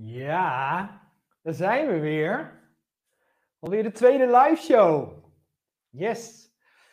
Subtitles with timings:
[0.00, 1.00] Ja,
[1.42, 2.60] daar zijn we weer.
[3.58, 5.24] Alweer de tweede live show.
[5.88, 6.50] Yes.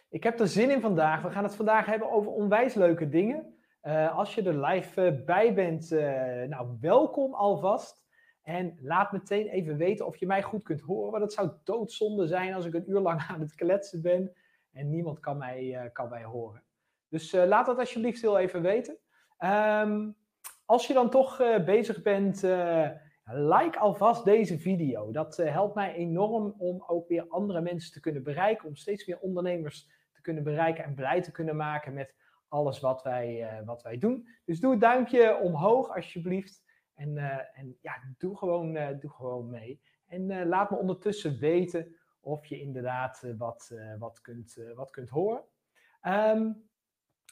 [0.10, 1.22] Ik heb er zin in vandaag.
[1.22, 3.58] We gaan het vandaag hebben over onwijs leuke dingen.
[3.84, 6.02] Uh, als je er live uh, bij bent, uh,
[6.44, 8.04] nou welkom alvast.
[8.42, 11.12] En laat meteen even weten of je mij goed kunt horen.
[11.12, 14.36] Want het zou doodzonde zijn als ik een uur lang aan het kletsen ben
[14.72, 16.64] en niemand kan mij, kan mij horen.
[17.10, 18.98] Dus laat dat alsjeblieft heel even weten.
[19.40, 20.16] Um,
[20.66, 22.90] als je dan toch uh, bezig bent, uh,
[23.24, 25.12] like alvast deze video.
[25.12, 29.06] Dat uh, helpt mij enorm om ook weer andere mensen te kunnen bereiken, om steeds
[29.06, 32.16] meer ondernemers te kunnen bereiken en blij te kunnen maken met
[32.48, 34.28] alles wat wij, wat wij doen.
[34.46, 36.64] Dus doe het duimpje omhoog alsjeblieft.
[36.94, 37.18] En,
[37.54, 39.82] en ja, doe gewoon, doe gewoon mee.
[40.08, 45.44] En laat me ondertussen weten of je inderdaad wat, wat, kunt, wat kunt horen.
[46.02, 46.70] Um,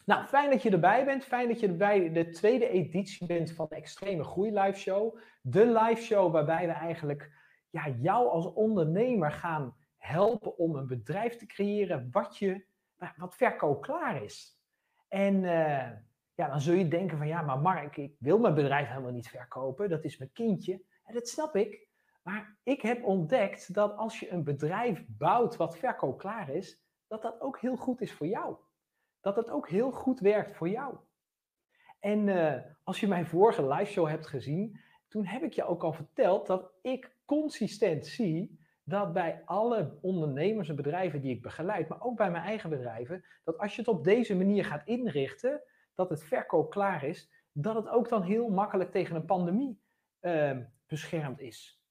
[0.06, 1.24] nou, fijn dat je erbij bent.
[1.24, 5.18] Fijn dat je erbij de tweede editie bent van de Extreme Groei Live Show.
[5.42, 7.32] De live show waarbij we eigenlijk
[7.70, 12.66] ja, jou als ondernemer gaan helpen om een bedrijf te creëren wat, je,
[13.16, 14.62] wat verkoopklaar is.
[15.08, 15.90] En uh,
[16.34, 19.30] ja, dan zul je denken van ja, maar Mark, ik wil mijn bedrijf helemaal niet
[19.30, 19.90] verkopen.
[19.90, 20.82] Dat is mijn kindje.
[21.04, 21.88] En dat snap ik.
[22.24, 27.42] Maar ik heb ontdekt dat als je een bedrijf bouwt wat verkoopklaar is, dat dat
[27.42, 28.56] ook heel goed is voor jou
[29.24, 30.96] dat het ook heel goed werkt voor jou.
[32.00, 35.84] En uh, als je mijn vorige live show hebt gezien, toen heb ik je ook
[35.84, 41.88] al verteld dat ik consistent zie dat bij alle ondernemers en bedrijven die ik begeleid,
[41.88, 45.62] maar ook bij mijn eigen bedrijven, dat als je het op deze manier gaat inrichten,
[45.96, 49.82] dat het verkoop klaar is, dat het ook dan heel makkelijk tegen een pandemie
[50.22, 50.58] uh,
[50.88, 51.82] beschermd is.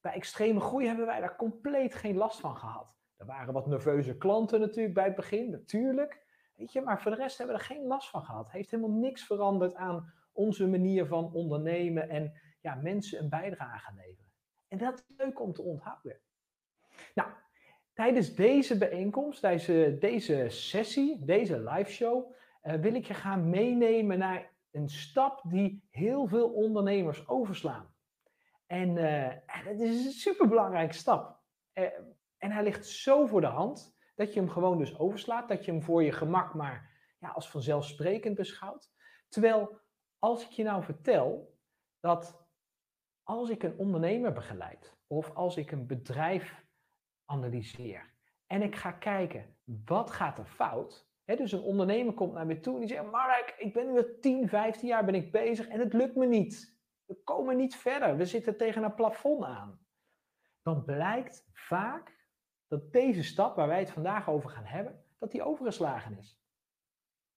[0.00, 2.94] Bij extreme groei hebben wij daar compleet geen last van gehad.
[3.16, 6.26] Er waren wat nerveuze klanten natuurlijk bij het begin, natuurlijk.
[6.58, 8.50] Weet je, maar voor de rest hebben we er geen last van gehad.
[8.50, 14.32] Heeft helemaal niks veranderd aan onze manier van ondernemen en ja, mensen een bijdrage leveren.
[14.68, 16.20] En dat is leuk om te onthouden.
[17.14, 17.28] Nou,
[17.92, 22.32] tijdens deze bijeenkomst, deze, deze sessie, deze live show,
[22.62, 27.94] uh, wil ik je gaan meenemen naar een stap die heel veel ondernemers overslaan.
[28.66, 29.28] En uh,
[29.64, 31.40] dat is een superbelangrijke stap.
[31.74, 31.84] Uh,
[32.38, 35.70] en hij ligt zo voor de hand dat je hem gewoon dus overslaat, dat je
[35.70, 38.90] hem voor je gemak maar ja, als vanzelfsprekend beschouwt.
[39.28, 39.80] Terwijl
[40.18, 41.58] als ik je nou vertel
[42.00, 42.46] dat
[43.22, 46.64] als ik een ondernemer begeleid of als ik een bedrijf
[47.24, 48.14] analyseer
[48.46, 51.06] en ik ga kijken wat gaat er fout.
[51.24, 53.98] Hè, dus een ondernemer komt naar me toe en die zegt: Mark, ik ben nu
[53.98, 56.78] al 10, 15 jaar ben ik bezig en het lukt me niet.
[57.04, 58.16] We komen niet verder.
[58.16, 59.86] We zitten tegen een plafond aan.
[60.62, 62.17] Dan blijkt vaak
[62.68, 66.40] dat deze stap waar wij het vandaag over gaan hebben, dat die overgeslagen is.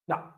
[0.04, 0.32] Nou,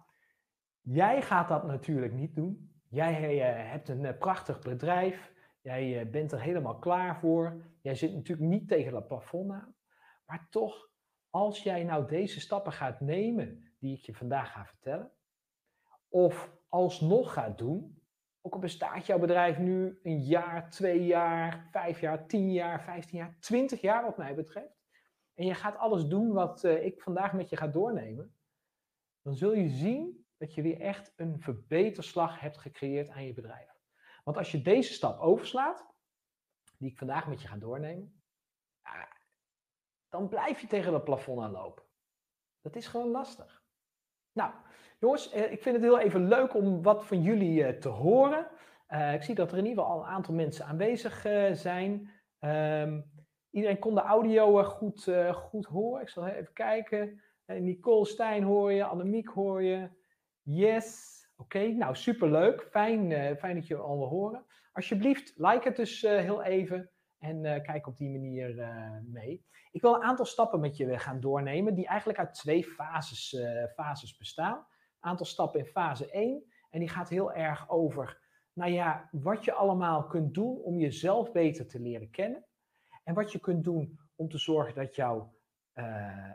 [0.81, 2.71] jij gaat dat natuurlijk niet doen.
[2.89, 5.33] Jij uh, hebt een uh, prachtig bedrijf.
[5.61, 7.61] Jij uh, bent er helemaal klaar voor.
[7.81, 9.75] Jij zit natuurlijk niet tegen dat plafond aan.
[10.25, 10.89] Maar toch,
[11.29, 15.11] als jij nou deze stappen gaat nemen die ik je vandaag ga vertellen,
[16.09, 18.01] of alsnog gaat doen,
[18.41, 23.17] ook al bestaat jouw bedrijf nu een jaar, twee jaar, vijf jaar, tien jaar, vijftien
[23.17, 24.82] jaar, twintig jaar wat mij betreft,
[25.33, 28.35] en je gaat alles doen wat uh, ik vandaag met je ga doornemen,
[29.21, 33.71] dan zul je zien dat je weer echt een verbeterslag hebt gecreëerd aan je bedrijf.
[34.23, 35.87] Want als je deze stap overslaat,
[36.77, 38.23] die ik vandaag met je ga doornemen,
[40.09, 41.83] dan blijf je tegen dat plafond aanlopen.
[42.61, 43.63] Dat is gewoon lastig.
[44.31, 44.53] Nou,
[44.99, 48.47] jongens, eh, ik vind het heel even leuk om wat van jullie uh, te horen.
[49.13, 51.21] Ik zie dat er in ieder geval al een aantal mensen aanwezig
[51.57, 52.11] zijn.
[52.39, 53.12] Um,
[53.53, 56.01] Iedereen kon de audio eh, goed, uh, goed horen.
[56.01, 57.21] Ik zal even kijken.
[57.45, 59.89] Uh, Nicole Stijn hoor je, Annemiek hoor je.
[60.41, 61.11] Yes.
[61.37, 62.67] Oké, okay, nou superleuk.
[62.71, 64.45] Fijn, fijn dat je allemaal horen.
[64.71, 68.55] Alsjeblieft, like het dus heel even en kijk op die manier
[69.05, 69.45] mee.
[69.71, 73.37] Ik wil een aantal stappen met je gaan doornemen die eigenlijk uit twee fases,
[73.75, 74.57] fases bestaan.
[74.57, 78.19] Een aantal stappen in fase 1 en die gaat heel erg over,
[78.53, 82.45] nou ja, wat je allemaal kunt doen om jezelf beter te leren kennen.
[83.03, 85.33] En wat je kunt doen om te zorgen dat jouw,
[85.73, 86.29] uh,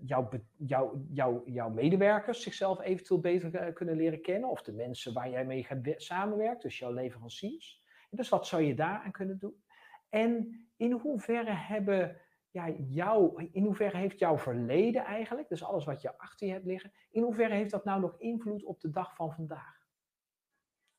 [0.00, 1.02] jouw, jouw,
[1.44, 4.50] jouw, medewerkers zichzelf eventueel beter uh, kunnen leren kennen.
[4.50, 7.82] Of de mensen waar jij mee gaat samenwerken, dus jouw leveranciers.
[8.10, 9.64] Dus wat zou je daaraan kunnen doen?
[10.08, 12.20] En in hoeverre hebben
[12.50, 16.66] ja, jou, in hoeverre heeft jouw verleden eigenlijk, dus alles wat je achter je hebt
[16.66, 19.88] liggen, in hoeverre heeft dat nou nog invloed op de dag van vandaag?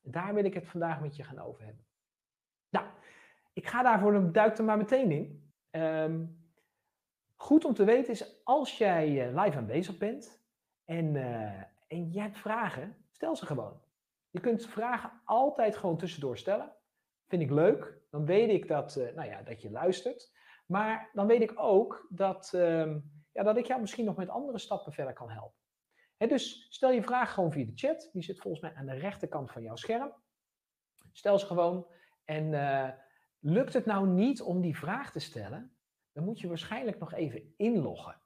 [0.00, 1.86] Daar wil ik het vandaag met je gaan over hebben.
[2.68, 2.86] Nou,
[3.52, 5.52] ik ga daarvoor, duik er maar meteen in.
[5.70, 6.40] Um,
[7.36, 10.44] goed om te weten is, als jij uh, live aanwezig bent
[10.84, 13.80] en, uh, en jij hebt vragen, stel ze gewoon.
[14.30, 16.72] Je kunt vragen altijd gewoon tussendoor stellen.
[17.28, 18.00] Vind ik leuk.
[18.10, 20.32] Dan weet ik dat, uh, nou ja, dat je luistert.
[20.66, 22.96] Maar dan weet ik ook dat, uh,
[23.32, 25.60] ja, dat ik jou misschien nog met andere stappen verder kan helpen.
[26.16, 28.10] He, dus stel je vraag gewoon via de chat.
[28.12, 30.12] Die zit volgens mij aan de rechterkant van jouw scherm.
[31.12, 31.86] Stel ze gewoon.
[32.24, 32.54] En
[33.42, 35.76] lukt het nou niet om die vraag te stellen,
[36.12, 38.20] dan moet je waarschijnlijk nog even inloggen.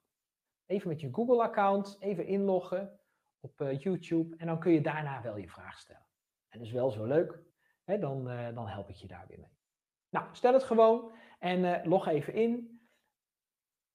[0.67, 3.01] Even met je Google-account, even inloggen
[3.41, 4.37] op uh, YouTube.
[4.37, 6.07] En dan kun je daarna wel je vraag stellen.
[6.49, 7.39] En dat is wel zo leuk.
[7.85, 9.59] Hè, dan, uh, dan help ik je daar weer mee.
[10.11, 12.81] Nou, stel het gewoon en uh, log even in.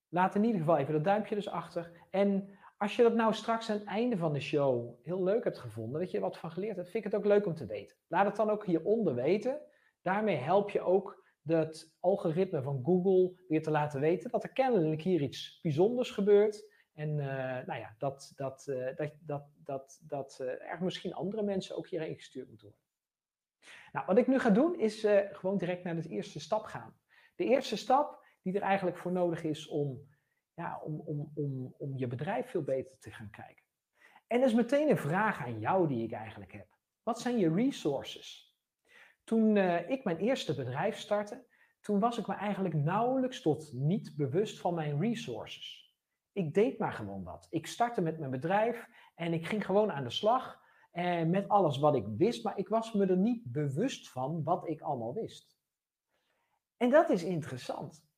[0.08, 1.92] Laat in ieder geval even dat duimpje dus achter.
[2.10, 5.60] En als je dat nou straks aan het einde van de show heel leuk hebt
[5.60, 7.66] gevonden, dat je er wat van geleerd hebt, vind ik het ook leuk om te
[7.66, 7.98] weten.
[8.08, 9.62] Laat het dan ook hieronder weten.
[10.02, 15.02] Daarmee help je ook het algoritme van Google weer te laten weten dat er kennelijk
[15.02, 16.70] hier iets bijzonders gebeurt.
[16.94, 17.26] En uh,
[17.66, 21.88] nou ja, dat, dat, uh, dat, dat, dat, dat uh, er misschien andere mensen ook
[21.88, 22.86] hierheen gestuurd moeten worden.
[23.92, 27.00] Nou, wat ik nu ga doen is gewoon direct naar de eerste stap gaan.
[27.36, 30.10] De eerste stap die er eigenlijk voor nodig is om,
[30.54, 33.66] ja, om, om, om, om je bedrijf veel beter te gaan kijken.
[34.28, 36.68] En dat is meteen een vraag aan jou die ik eigenlijk heb.
[37.04, 38.51] Wat zijn je resources?
[39.24, 39.58] Toen
[39.88, 41.46] ik mijn eerste bedrijf startte,
[41.82, 45.96] toen was ik me eigenlijk nauwelijks tot niet bewust van mijn resources.
[46.32, 47.48] Ik deed maar gewoon wat.
[47.50, 50.60] Ik startte met mijn bedrijf en ik ging gewoon aan de slag
[50.92, 54.68] eh, met alles wat ik wist, maar ik was me er niet bewust van wat
[54.68, 55.60] ik allemaal wist.
[56.78, 58.10] En dat is interessant.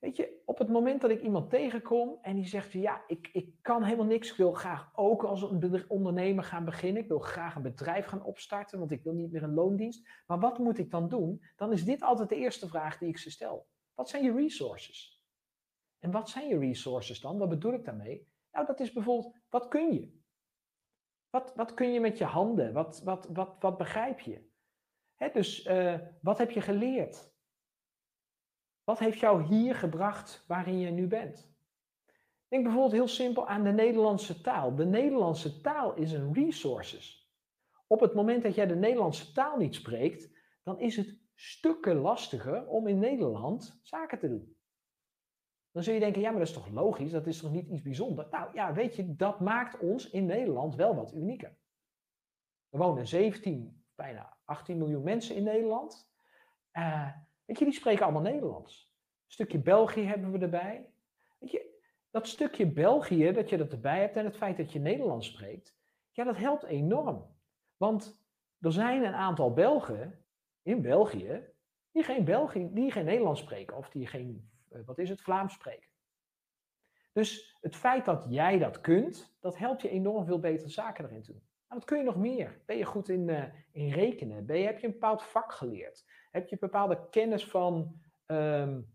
[0.00, 3.54] Weet je, op het moment dat ik iemand tegenkom en die zegt, ja, ik, ik
[3.62, 7.54] kan helemaal niks, ik wil graag ook als een ondernemer gaan beginnen, ik wil graag
[7.54, 10.90] een bedrijf gaan opstarten, want ik wil niet meer een loondienst, maar wat moet ik
[10.90, 11.42] dan doen?
[11.56, 13.66] Dan is dit altijd de eerste vraag die ik ze stel.
[13.94, 15.22] Wat zijn je resources?
[15.98, 17.38] En wat zijn je resources dan?
[17.38, 18.28] Wat bedoel ik daarmee?
[18.52, 20.18] Nou, dat is bijvoorbeeld, wat kun je?
[21.30, 22.72] Wat, wat kun je met je handen?
[22.72, 24.48] Wat, wat, wat, wat begrijp je?
[25.32, 27.29] Dus uh, wat heb je geleerd?
[28.90, 31.52] Wat heeft jou hier gebracht waarin je nu bent?
[32.48, 34.74] Denk bijvoorbeeld heel simpel aan de Nederlandse taal.
[34.74, 37.32] De Nederlandse taal is een resources.
[37.86, 40.30] Op het moment dat jij de Nederlandse taal niet spreekt,
[40.62, 44.56] dan is het stukken lastiger om in Nederland zaken te doen.
[45.70, 47.82] Dan zul je denken, ja, maar dat is toch logisch, dat is toch niet iets
[47.82, 48.30] bijzonders?
[48.30, 51.58] Nou ja, weet je, dat maakt ons in Nederland wel wat unieker.
[52.68, 56.10] Er wonen 17, bijna 18 miljoen mensen in Nederland.
[56.72, 57.08] Uh,
[57.50, 58.92] weet je, die spreken allemaal Nederlands.
[59.26, 60.90] Een stukje België hebben we erbij.
[61.38, 61.80] Weet je,
[62.10, 65.76] dat stukje België, dat je dat erbij hebt en het feit dat je Nederlands spreekt,
[66.10, 67.36] ja, dat helpt enorm.
[67.76, 68.24] Want
[68.60, 70.24] er zijn een aantal Belgen
[70.62, 71.44] in België
[71.92, 75.52] die geen, België, die geen Nederlands spreken of die geen eh, wat is het, Vlaams
[75.52, 75.88] spreken.
[77.12, 81.22] Dus het feit dat jij dat kunt, dat helpt je enorm veel betere zaken erin
[81.22, 81.49] te doen.
[81.70, 82.60] Nou, wat kun je nog meer?
[82.66, 84.46] Ben je goed in, uh, in rekenen?
[84.46, 86.04] Ben je, heb je een bepaald vak geleerd?
[86.30, 88.94] Heb je bepaalde kennis van um,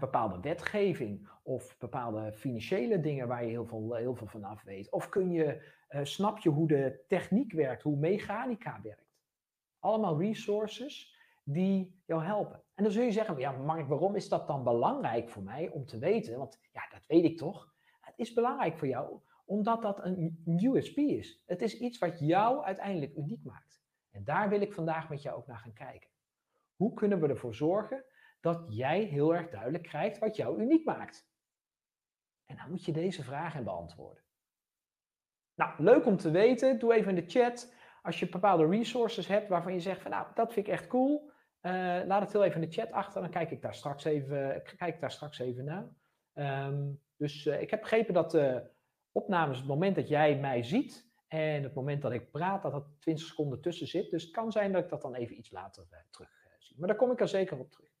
[0.00, 4.90] bepaalde wetgeving of bepaalde financiële dingen waar je heel veel, heel veel van af weet?
[4.90, 9.14] Of kun je, uh, snap je hoe de techniek werkt, hoe mechanica werkt?
[9.78, 12.62] Allemaal resources die jou helpen.
[12.74, 15.86] En dan zul je zeggen, ja Mark, waarom is dat dan belangrijk voor mij om
[15.86, 16.38] te weten?
[16.38, 17.74] Want ja, dat weet ik toch.
[18.00, 21.42] Het is belangrijk voor jou omdat dat een USP is.
[21.46, 23.82] Het is iets wat jou uiteindelijk uniek maakt.
[24.10, 26.10] En daar wil ik vandaag met jou ook naar gaan kijken.
[26.76, 28.04] Hoe kunnen we ervoor zorgen
[28.40, 31.28] dat jij heel erg duidelijk krijgt wat jou uniek maakt?
[32.44, 34.22] En dan moet je deze vragen beantwoorden.
[35.54, 36.78] Nou, leuk om te weten.
[36.78, 40.26] Doe even in de chat als je bepaalde resources hebt waarvan je zegt van nou,
[40.34, 41.30] dat vind ik echt cool.
[41.62, 41.72] Uh,
[42.06, 44.94] laat het heel even in de chat achter, dan kijk ik daar straks even, kijk
[44.94, 45.88] ik daar straks even naar.
[46.66, 48.70] Um, dus uh, ik heb begrepen dat de
[49.14, 52.84] opnames, het moment dat jij mij ziet en het moment dat ik praat, dat er
[52.98, 54.10] 20 seconden tussen zit.
[54.10, 56.78] Dus het kan zijn dat ik dat dan even iets later uh, terug zie.
[56.78, 57.92] Maar daar kom ik er zeker op terug.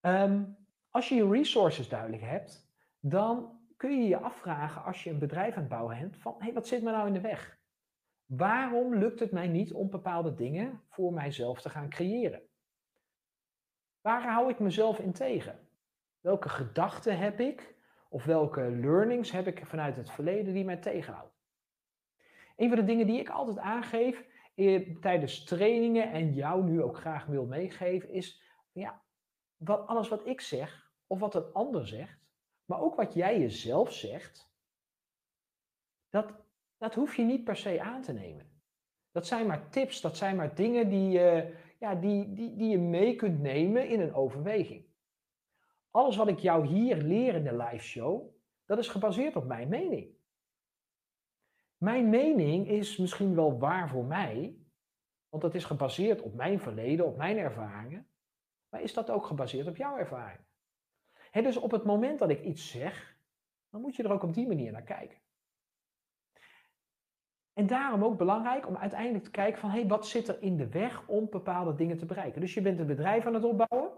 [0.00, 0.56] Um,
[0.90, 2.68] als je je resources duidelijk hebt,
[3.00, 6.44] dan kun je je afvragen als je een bedrijf aan het bouwen hebt, van hé,
[6.44, 7.58] hey, wat zit me nou in de weg?
[8.24, 12.42] Waarom lukt het mij niet om bepaalde dingen voor mijzelf te gaan creëren?
[14.00, 15.68] Waar hou ik mezelf in tegen?
[16.20, 17.74] Welke gedachten heb ik
[18.12, 21.34] of welke learnings heb ik vanuit het verleden die mij tegenhouden?
[22.56, 24.24] Een van de dingen die ik altijd aangeef
[24.54, 29.02] eh, tijdens trainingen en jou nu ook graag wil meegeven is, ja,
[29.56, 32.18] wat, alles wat ik zeg of wat een ander zegt,
[32.64, 34.52] maar ook wat jij jezelf zegt,
[36.08, 36.48] dat
[36.80, 38.62] dat hoef je niet per se aan te nemen.
[39.10, 41.10] Dat zijn maar tips, dat zijn maar dingen die,
[41.78, 44.84] ja, die, die, die je mee kunt nemen in een overweging.
[45.90, 49.68] Alles wat ik jou hier leer in de live show, dat is gebaseerd op mijn
[49.68, 50.18] mening.
[51.76, 54.54] Mijn mening is misschien wel waar voor mij,
[55.28, 58.08] Want dat is gebaseerd op mijn verleden, op mijn ervaringen.
[58.68, 60.40] Maar is dat ook gebaseerd op jouw ervaring?
[61.32, 63.16] dus op het moment dat ik iets zeg,
[63.68, 65.18] dan moet je er ook op die manier naar kijken.
[67.52, 70.68] En daarom ook belangrijk om uiteindelijk te kijken van, hey, wat zit er in de
[70.68, 72.40] weg om bepaalde dingen te bereiken?
[72.40, 73.92] Dus je bent een bedrijf aan het opbouwen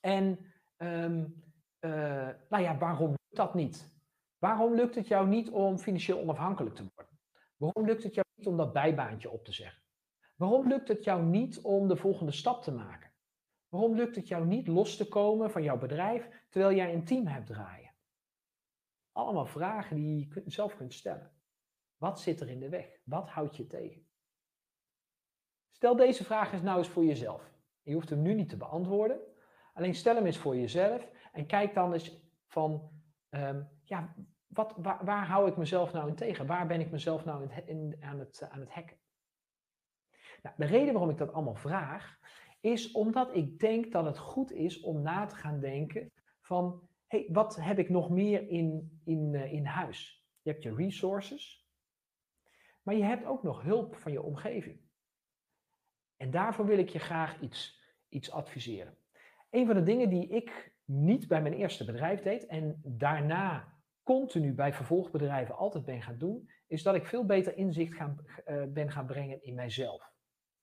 [0.00, 0.53] en,
[0.84, 1.42] um,
[1.80, 3.92] uh, nou ja, waarom lukt dat niet?
[4.38, 7.18] Waarom lukt het jou niet om financieel onafhankelijk te worden?
[7.56, 9.82] Waarom lukt het jou niet om dat bijbaantje op te zeggen?
[10.36, 13.12] Waarom lukt het jou niet om de volgende stap te maken?
[13.68, 17.26] Waarom lukt het jou niet los te komen van jouw bedrijf terwijl jij een team
[17.26, 17.94] hebt draaien?
[19.12, 21.32] Allemaal vragen die je zelf kunt stellen.
[21.96, 22.98] Wat zit er in de weg?
[23.04, 24.06] Wat houdt je tegen?
[25.70, 27.52] Stel deze vraag eens nou eens voor jezelf.
[27.82, 29.20] Je hoeft hem nu niet te beantwoorden.
[29.74, 32.90] Alleen stel hem eens voor jezelf en kijk dan eens van,
[33.28, 34.14] ehm, ja,
[34.46, 36.46] wat, waar, hou ik mezelf nou in tegen?
[36.46, 38.96] Waar ben ik mezelf nou in, aan, het, aan het hacken?
[40.42, 42.18] Nou, de reden waarom ik dat allemaal vraag,
[42.60, 47.28] is omdat ik denk dat het goed is om na te gaan denken van, hey,
[47.32, 50.26] wat heb ik nog meer in, in, uh, in huis?
[50.42, 51.68] Je hebt je resources,
[52.82, 54.80] maar je hebt ook nog hulp van je omgeving.
[56.16, 58.98] En daarvoor wil ik je graag iets, iets adviseren.
[59.54, 64.54] Een van de dingen die ik niet bij mijn eerste bedrijf deed en daarna continu
[64.54, 69.06] bij vervolgbedrijven altijd ben gaan doen, is dat ik veel beter inzicht uh, ben gaan
[69.06, 70.12] brengen in mijzelf.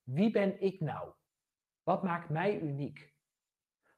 [0.03, 1.13] Wie ben ik nou?
[1.83, 3.13] Wat maakt mij uniek?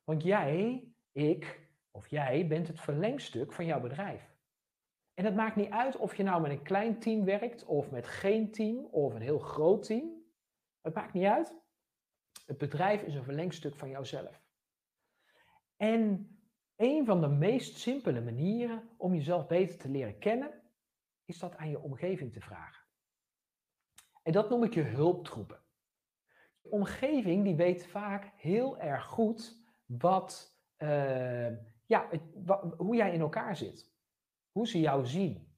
[0.03, 4.31] Want jij, ik of jij bent het verlengstuk van jouw bedrijf.
[5.13, 8.07] En het maakt niet uit of je nou met een klein team werkt, of met
[8.07, 10.23] geen team, of een heel groot team.
[10.81, 11.61] Het maakt niet uit.
[12.45, 14.42] Het bedrijf is een verlengstuk van jouzelf.
[15.83, 16.37] En
[16.75, 20.61] een van de meest simpele manieren om jezelf beter te leren kennen,
[21.25, 22.83] is dat aan je omgeving te vragen.
[24.21, 25.61] En dat noem ik je hulptroepen.
[26.61, 31.49] Je omgeving die weet vaak heel erg goed wat, uh,
[31.85, 32.09] ja,
[32.77, 33.91] hoe jij in elkaar zit.
[34.51, 35.55] Hoe ze jou zien.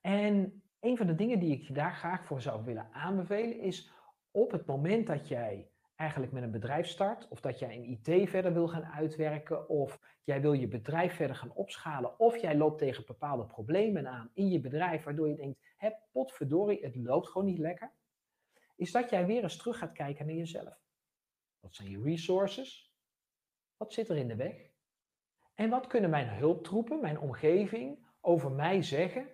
[0.00, 3.92] En een van de dingen die ik je daar graag voor zou willen aanbevelen is
[4.30, 8.30] op het moment dat jij eigenlijk met een bedrijf start, of dat jij een IT
[8.30, 12.78] verder wil gaan uitwerken, of jij wil je bedrijf verder gaan opschalen, of jij loopt
[12.78, 17.46] tegen bepaalde problemen aan in je bedrijf, waardoor je denkt, hé, potverdorie, het loopt gewoon
[17.46, 17.92] niet lekker,
[18.76, 20.78] is dat jij weer eens terug gaat kijken naar jezelf.
[21.60, 22.92] Wat zijn je resources?
[23.76, 24.70] Wat zit er in de weg?
[25.54, 29.28] En wat kunnen mijn hulptroepen, mijn omgeving, over mij zeggen,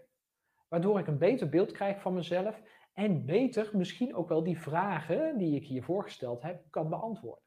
[0.69, 2.61] waardoor ik een beter beeld krijg van mezelf
[2.95, 7.45] en beter misschien ook wel die vragen die ik hier voorgesteld heb, kan beantwoorden.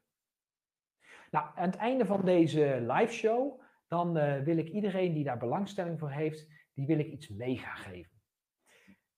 [1.30, 5.38] Nou, aan het einde van deze live show, dan uh, wil ik iedereen die daar
[5.38, 8.16] belangstelling voor heeft, die wil ik iets mee gaan geven.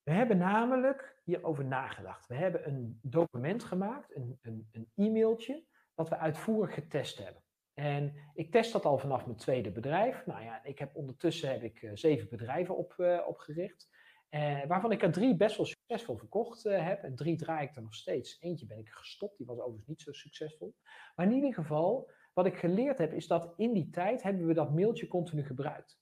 [0.03, 2.27] We hebben namelijk hierover nagedacht.
[2.27, 7.43] We hebben een document gemaakt, een, een, een e-mailtje, dat we uitvoerig getest hebben.
[7.75, 10.27] En ik test dat al vanaf mijn tweede bedrijf.
[10.27, 13.89] Nou ja, ik heb ondertussen heb ik uh, zeven bedrijven op, uh, opgericht.
[14.31, 17.03] Uh, waarvan ik er drie best wel succesvol verkocht heb.
[17.03, 18.41] En drie draai ik er nog steeds.
[18.41, 20.75] Eentje ben ik gestopt, die was overigens niet zo succesvol.
[21.15, 24.55] Maar in ieder geval, wat ik geleerd heb, is dat in die tijd hebben we
[24.55, 26.01] dat mailtje continu gebruikt.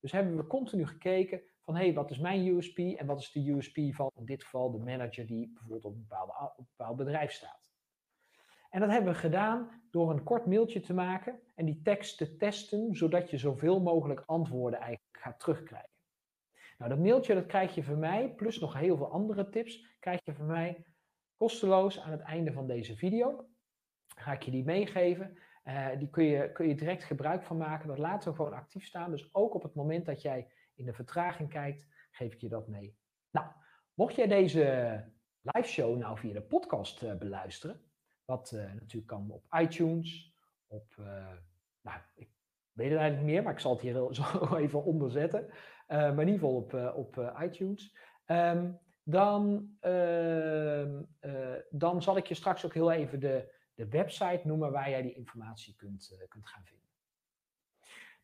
[0.00, 3.32] Dus hebben we continu gekeken van, hé, hey, wat is mijn USP en wat is
[3.32, 6.66] de USP van, in dit geval, de manager die bijvoorbeeld op een, bepaalde, op een
[6.76, 7.70] bepaald bedrijf staat.
[8.70, 12.36] En dat hebben we gedaan door een kort mailtje te maken en die tekst te
[12.36, 15.95] testen, zodat je zoveel mogelijk antwoorden eigenlijk gaat terugkrijgen.
[16.76, 20.20] Nou, dat mailtje dat krijg je van mij, plus nog heel veel andere tips, krijg
[20.24, 20.84] je van mij
[21.36, 23.48] kosteloos aan het einde van deze video.
[24.06, 25.38] Ga ik je die meegeven.
[25.64, 27.88] Uh, die kun je, kun je direct gebruik van maken.
[27.88, 29.10] Dat laten we gewoon actief staan.
[29.10, 32.68] Dus ook op het moment dat jij in de vertraging kijkt, geef ik je dat
[32.68, 32.96] mee.
[33.30, 33.46] Nou,
[33.94, 34.64] mocht jij deze
[35.40, 37.80] live show nou via de podcast uh, beluisteren,
[38.24, 40.34] wat uh, natuurlijk kan op iTunes,
[40.66, 40.94] op,
[41.80, 42.30] nou, ik
[42.72, 45.50] weet het eigenlijk meer, maar ik zal het hier zo even onderzetten.
[45.88, 47.96] Uh, maar in ieder geval op, op iTunes.
[48.26, 51.02] Um, dan, ehm,
[51.70, 55.14] dan zal ik je straks ook heel even de, de website noemen waar jij die
[55.14, 56.88] informatie kunt, kunt gaan vinden.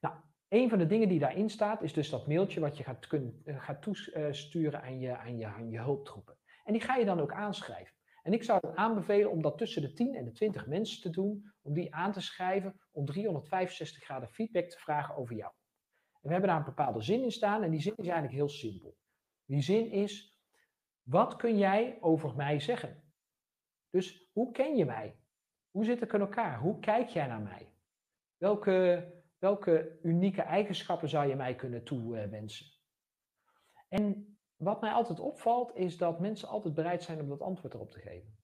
[0.01, 0.15] Nou,
[0.49, 3.43] een van de dingen die daarin staat is dus dat mailtje wat je gaat, kun,
[3.45, 6.37] gaat toesturen aan je, aan, je, aan je hulptroepen.
[6.65, 7.95] En die ga je dan ook aanschrijven.
[8.23, 11.53] En ik zou aanbevelen om dat tussen de 10 en de 20 mensen te doen,
[11.63, 15.53] om die aan te schrijven, om 365 graden feedback te vragen over jou.
[16.23, 18.49] En we hebben daar een bepaalde zin in staan en die zin is eigenlijk heel
[18.49, 18.97] simpel.
[19.45, 20.41] Die zin is,
[21.03, 23.03] wat kun jij over mij zeggen?
[23.91, 25.17] Dus hoe ken je mij?
[25.71, 26.59] Hoe zit ik in elkaar?
[26.59, 27.73] Hoe kijk jij naar mij?
[28.37, 32.67] Welke, welke unieke eigenschappen zou je mij kunnen toewensen?
[33.89, 37.91] En wat mij altijd opvalt, is dat mensen altijd bereid zijn om dat antwoord erop
[37.91, 38.41] te geven.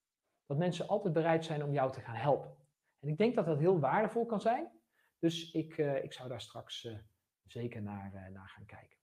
[0.46, 2.56] dat mensen altijd bereid zijn om jou te gaan helpen.
[3.00, 4.70] En ik denk dat dat heel waardevol kan zijn.
[5.18, 6.88] Dus ik, ik zou daar straks
[7.52, 8.96] zeker naar, naar gaan kijken.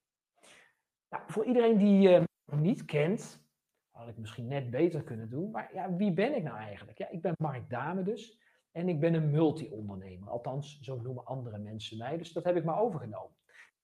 [1.09, 3.43] Nou, voor iedereen die je nog niet kent,
[3.91, 5.51] had ik misschien net beter kunnen doen.
[5.51, 6.97] Maar ja, wie ben ik nou eigenlijk?
[6.97, 8.39] Ja, ik ben Mark Dame dus.
[8.71, 10.29] En ik ben een multi-ondernemer.
[10.29, 12.17] Althans, zo noemen andere mensen mij.
[12.17, 13.35] Dus dat heb ik maar overgenomen.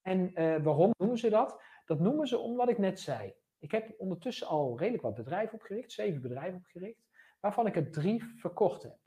[0.02, 1.62] En uh, waarom noemen ze dat?
[1.86, 3.34] Dat noemen ze omdat ik net zei.
[3.60, 7.08] Ik heb ondertussen al redelijk wat bedrijven opgericht, zeven bedrijven opgericht,
[7.40, 8.98] waarvan ik er drie verkocht heb.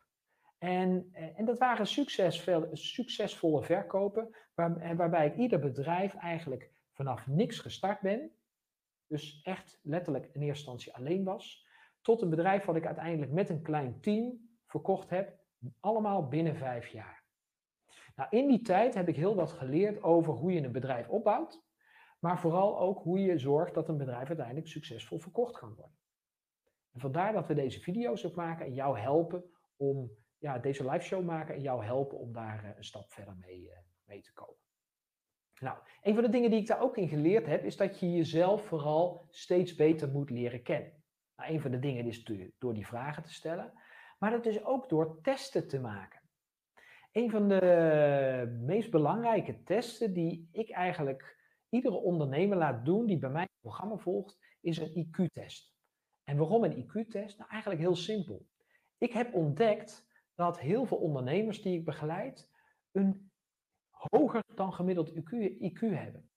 [0.59, 1.87] En, eh, en dat waren
[2.73, 8.31] succesvolle verkopen, waar, waarbij ik ieder bedrijf eigenlijk vanaf niks gestart ben.
[9.07, 11.67] Dus echt letterlijk in eerste instantie alleen was.
[12.01, 15.39] Tot een bedrijf wat ik uiteindelijk met een klein team verkocht heb.
[15.81, 17.25] Allemaal binnen vijf jaar.
[18.17, 21.63] Nou, in die tijd heb ik heel wat geleerd over hoe je een bedrijf opbouwt.
[22.19, 25.99] Maar vooral ook hoe je zorgt dat een bedrijf uiteindelijk succesvol verkocht kan worden.
[26.93, 29.45] En vandaar dat we deze video's ook maken en jou helpen
[29.77, 30.11] om
[30.45, 33.63] ja, deze live show maken en jou helpen om daar eh, een stap verder mee,
[33.63, 33.71] uh,
[34.05, 34.63] mee te komen.
[35.61, 38.13] Nou, een van de dingen die ik daar ook in geleerd heb, is dat je
[38.13, 41.03] jezelf vooral steeds beter moet leren kennen.
[41.37, 42.25] Nou, een van de dingen is
[42.59, 43.73] door die vragen te stellen,
[44.19, 46.21] maar dat is ook door testen te maken.
[47.13, 53.31] Een van de meest belangrijke testen die ik eigenlijk iedere ondernemer laat doen die bij
[53.31, 55.75] mij het programma volgt, is een IQ-test.
[56.25, 57.39] En waarom een IQ-test?
[57.39, 58.47] Nou, eigenlijk heel simpel.
[58.99, 62.49] Ik heb ontdekt dat heel veel ondernemers die ik begeleid
[62.93, 63.31] een
[63.91, 66.31] hoger dan gemiddeld IQ, hebben.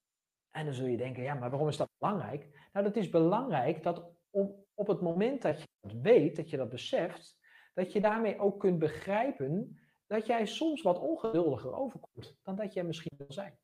[0.51, 2.69] En dan zul je denken, ja, maar waarom is dat belangrijk?
[2.73, 6.57] Nou, dat is belangrijk dat op, op het moment dat je dat weet, dat je
[6.57, 7.37] dat beseft,
[7.73, 12.83] dat je daarmee ook kunt begrijpen dat jij soms wat ongeduldiger overkomt dan dat jij
[12.83, 13.57] misschien wil zijn.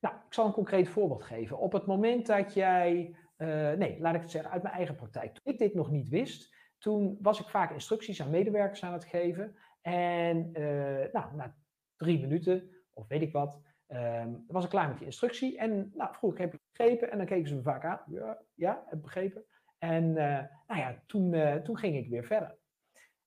[0.00, 1.58] Nou, ik zal een concreet voorbeeld geven.
[1.58, 5.34] Op het moment dat jij, uh, nee, laat ik het zeggen, uit mijn eigen praktijk.
[5.34, 9.04] Toen ik dit nog niet wist, toen was ik vaak instructies aan medewerkers aan het
[9.04, 9.56] geven.
[9.80, 11.56] En uh, nou, na
[11.96, 15.58] drie minuten of weet ik wat, um, was ik klaar met die instructie.
[15.58, 17.10] En nou, vroeg ik, heb je begrepen?
[17.10, 18.00] En dan keken ze me vaak aan.
[18.06, 19.44] Ja, ja heb begrepen.
[19.78, 22.58] En uh, nou ja, toen, uh, toen ging ik weer verder.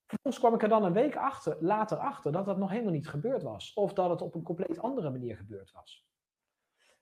[0.06, 3.08] Vervolgens kwam ik er dan een week achter, later achter dat dat nog helemaal niet
[3.08, 3.74] gebeurd was.
[3.74, 6.06] Of dat het op een compleet andere manier gebeurd was.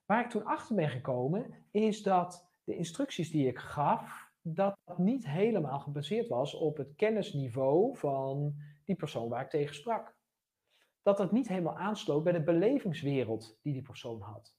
[0.05, 4.99] Waar ik toen achter ben gekomen, is dat de instructies die ik gaf, dat dat
[4.99, 8.55] niet helemaal gebaseerd was op het kennisniveau van
[8.85, 10.15] die persoon waar ik tegen sprak
[11.05, 14.55] dat het niet helemaal aansloot bij de belevingswereld die die persoon had.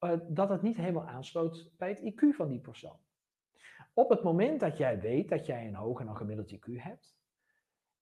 [0.00, 2.98] Uh, dat het niet helemaal aansloot bij het IQ van die persoon.
[3.94, 7.16] Op het moment dat jij weet dat jij een hoger dan gemiddeld IQ hebt,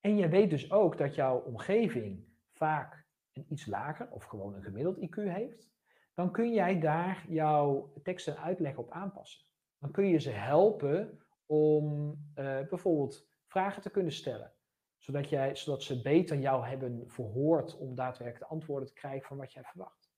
[0.00, 4.62] en je weet dus ook dat jouw omgeving vaak een iets lager of gewoon een
[4.62, 5.70] gemiddeld IQ heeft,
[6.14, 9.49] dan kun jij daar jouw tekst en uitleg op aanpassen.
[9.80, 14.52] Dan kun je ze helpen om uh, bijvoorbeeld vragen te kunnen stellen
[15.00, 19.36] zodat, jij, zodat ze beter jou hebben verhoord om daadwerkelijk de antwoorden te krijgen van
[19.36, 20.10] wat jij verwacht.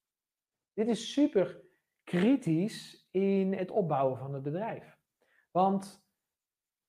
[0.73, 1.61] Dit is super
[2.05, 4.99] kritisch in het opbouwen van het bedrijf.
[5.51, 6.07] Want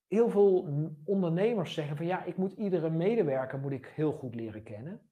[0.07, 0.69] heel veel
[1.05, 5.09] ondernemers zeggen van ja, ik moet iedere medewerker moet ik heel goed leren kennen.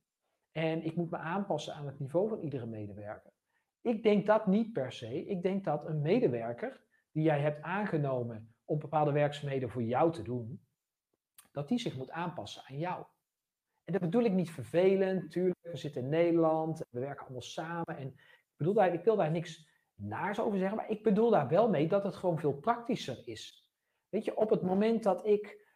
[0.52, 3.34] En ik moet me aanpassen aan het niveau van iedere medewerker.
[3.82, 5.26] Ik denk dat niet per se.
[5.26, 10.22] Ik denk dat een medewerker die jij hebt aangenomen om bepaalde werkzaamheden voor jou te
[10.22, 10.66] doen,
[11.52, 13.06] dat die zich moet aanpassen aan jou.
[13.84, 17.98] En dat bedoel ik niet vervelend, natuurlijk, we zitten in Nederland, we werken allemaal samen.
[17.98, 21.48] En ik, bedoel daar, ik wil daar niks naars over zeggen, maar ik bedoel daar
[21.48, 23.70] wel mee dat het gewoon veel praktischer is.
[24.10, 25.70] Weet je, op het moment dat ik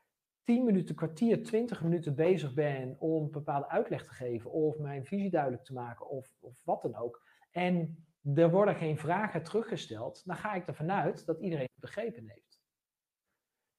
[0.44, 5.30] 10 minuten, kwartier, 20 minuten bezig ben om bepaalde uitleg te geven of mijn visie
[5.30, 7.28] duidelijk te maken of, of wat dan ook.
[7.52, 12.28] En er worden geen vragen teruggesteld, dan ga ik ervan uit dat iedereen het begrepen
[12.28, 12.60] heeft.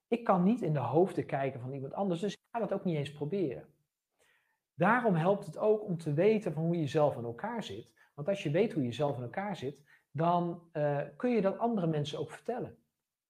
[0.08, 2.84] Ik kan niet in de hoofden kijken van iemand anders, dus ik ga dat ook
[2.84, 3.74] niet eens proberen.
[4.74, 7.94] Daarom helpt het ook om te weten van hoe je zelf in elkaar zit.
[8.14, 9.80] Want als je weet hoe je zelf in elkaar zit,
[10.10, 12.78] dan uh, kun je dat andere mensen ook vertellen.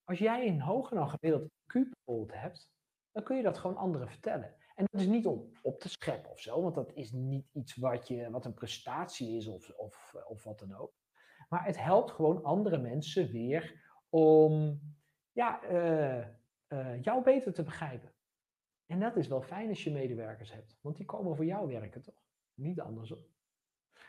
[0.05, 2.71] Als jij een hoger dan gemiddeld IQ bijvoorbeeld hebt,
[3.13, 4.55] dan kun je dat gewoon anderen vertellen.
[4.75, 7.77] En dat is niet om op te scheppen of zo, want dat is niet iets
[7.77, 10.93] wat, je, wat een prestatie is of, of, of wat dan ook.
[11.49, 14.81] Maar het helpt gewoon andere mensen weer om
[15.33, 16.27] ja, uh,
[16.69, 18.15] uh, jou beter te begrijpen.
[18.87, 22.03] En dat is wel fijn als je medewerkers hebt, want die komen voor jou werken,
[22.03, 22.23] toch?
[22.55, 23.27] Niet andersom.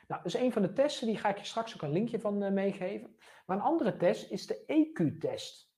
[0.07, 2.43] Nou, dus een van de testen, die ga ik je straks ook een linkje van
[2.43, 3.15] uh, meegeven.
[3.45, 5.71] Maar een andere test is de EQ-test.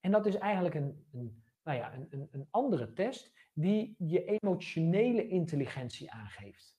[0.00, 5.28] En dat is eigenlijk een, een, nou ja, een, een andere test die je emotionele
[5.28, 6.76] intelligentie aangeeft.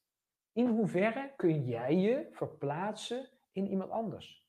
[0.52, 4.46] In hoeverre kun jij je verplaatsen in iemand anders?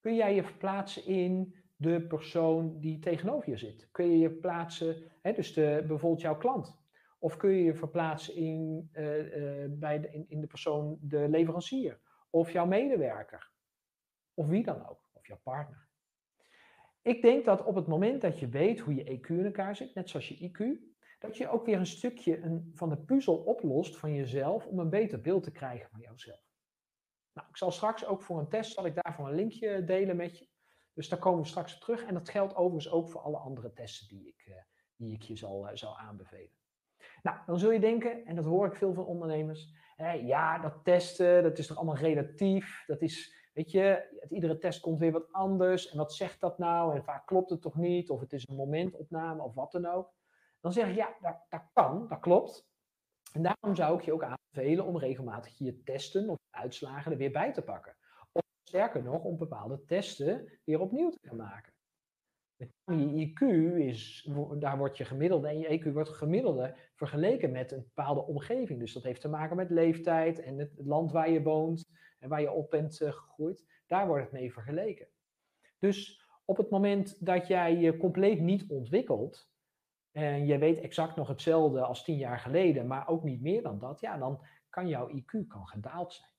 [0.00, 3.88] Kun jij je verplaatsen in de persoon die tegenover je zit?
[3.90, 6.82] Kun je je plaatsen, hè, dus de, bijvoorbeeld jouw klant?
[7.18, 11.28] Of kun je je verplaatsen in, eh, eh, bij de, in, in de persoon, de
[11.28, 12.00] leverancier?
[12.30, 13.52] Of jouw medewerker?
[14.34, 15.10] Of wie dan ook?
[15.12, 15.88] Of jouw partner?
[17.02, 19.94] Ik denk dat op het moment dat je weet hoe je EQ in elkaar zit,
[19.94, 20.58] net zoals je IQ,
[21.18, 25.20] dat je ook weer een stukje van de puzzel oplost van jezelf om een beter
[25.20, 26.43] beeld te krijgen van jouzelf.
[27.34, 30.38] Nou, ik zal straks ook voor een test, zal ik daarvoor een linkje delen met
[30.38, 30.48] je.
[30.92, 32.04] Dus daar komen we straks op terug.
[32.04, 34.54] En dat geldt overigens ook voor alle andere testen die ik, uh,
[34.96, 36.58] die ik je zal, uh, zal aanbevelen.
[37.22, 39.74] Nou, dan zul je denken, en dat hoor ik veel van ondernemers,
[40.22, 42.84] ja, dat testen, dat is toch allemaal relatief.
[42.86, 45.90] Dat is, weet je, iedere test komt weer wat anders.
[45.90, 46.94] En wat zegt dat nou?
[46.94, 48.10] En vaak klopt het toch niet?
[48.10, 50.12] Of het is een momentopname of wat dan ook.
[50.60, 51.16] Dan zeg ik, ja,
[51.48, 52.68] dat kan, dat klopt.
[53.36, 57.30] En daarom zou ik je ook aanbevelen om regelmatig je testen of uitslagen er weer
[57.30, 57.96] bij te pakken.
[58.32, 61.72] Of sterker nog, om bepaalde testen weer opnieuw te gaan maken.
[62.84, 63.40] Je IQ
[63.76, 68.80] is, daar wordt je gemiddelde en je EQ wordt gemiddelde vergeleken met een bepaalde omgeving.
[68.80, 72.40] Dus dat heeft te maken met leeftijd en het land waar je woont en waar
[72.40, 73.64] je op bent uh, gegroeid.
[73.86, 75.08] Daar wordt het mee vergeleken.
[75.78, 79.52] Dus op het moment dat jij je compleet niet ontwikkelt
[80.14, 83.78] en je weet exact nog hetzelfde als tien jaar geleden, maar ook niet meer dan
[83.78, 86.30] dat, ja, dan kan jouw IQ kan gedaald zijn.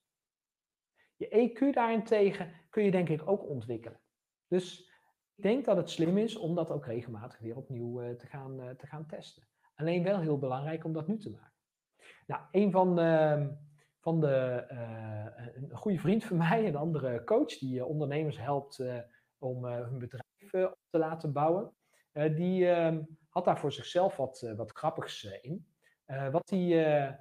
[1.16, 4.00] Je EQ daarentegen kun je denk ik ook ontwikkelen.
[4.48, 4.92] Dus
[5.34, 8.60] ik denk dat het slim is om dat ook regelmatig weer opnieuw uh, te, gaan,
[8.60, 9.48] uh, te gaan testen.
[9.74, 11.52] Alleen wel heel belangrijk om dat nu te maken.
[12.26, 13.46] Nou, een van, uh,
[14.00, 18.82] van de, uh, een goede vriend van mij, een andere coach die ondernemers helpt
[19.38, 21.72] om hun bedrijf op te laten bouwen,
[22.12, 23.02] die ehm,
[23.36, 25.66] had daar voor zichzelf wat, wat grappigs in.
[26.30, 27.18] wat hij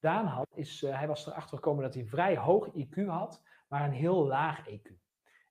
[0.00, 3.92] gedaan had, is hij was erachter gekomen dat hij vrij hoog IQ had, maar een
[3.92, 4.92] heel laag EQ.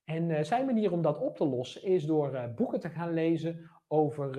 [0.04, 4.30] En zijn manier om dat op te lossen is door boeken te gaan lezen over,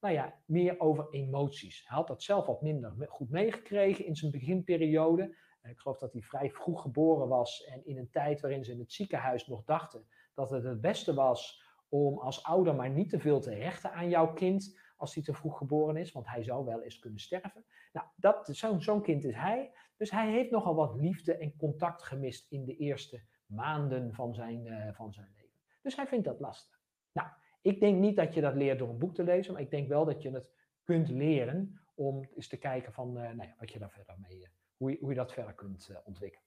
[0.00, 1.84] nou ja, meer over emoties.
[1.86, 5.36] Hij had dat zelf wat minder goed meegekregen in zijn beginperiode.
[5.62, 8.78] ik geloof dat hij vrij vroeg geboren was en in een tijd waarin ze in
[8.78, 13.18] het ziekenhuis nog dachten dat het het beste was om als ouder maar niet te
[13.18, 16.64] veel te hechten aan jouw kind als hij te vroeg geboren is, want hij zou
[16.64, 17.64] wel eens kunnen sterven.
[17.92, 19.72] Nou, zo'n zo kind is hij.
[19.96, 24.66] Dus hij heeft nogal wat liefde en contact gemist in de eerste maanden van zijn,
[24.66, 25.58] uh, van zijn leven.
[25.82, 26.80] Dus hij vindt dat lastig.
[27.12, 27.28] Nou,
[27.60, 29.88] ik denk niet dat je dat leert door een boek te lezen, maar ik denk
[29.88, 30.50] wel dat je het
[30.82, 34.38] kunt leren om eens te kijken van uh, nou ja, wat je daar verder mee,
[34.38, 36.46] uh, hoe, je, hoe je dat verder kunt ontwikkelen.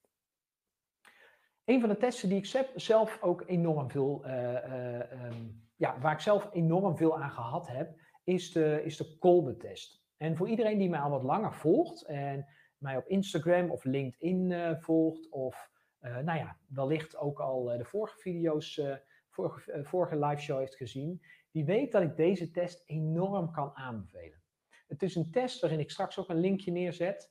[1.64, 6.48] Een van de testen die ik zelf ook enorm veel, um, ja, waar ik zelf
[6.52, 10.02] enorm veel aan gehad heb, is de, is de Kolbe-test.
[10.16, 12.46] En voor iedereen die mij al wat langer volgt en
[12.78, 17.84] mij op Instagram of LinkedIn volgt of uh, nou ja, wellicht ook al uh, de
[17.84, 18.80] vorige video's,
[19.28, 24.42] vorige, vorige live show heeft gezien, die weet dat ik deze test enorm kan aanbevelen.
[24.86, 27.30] Het is een test waarin ik straks ook een linkje neerzet,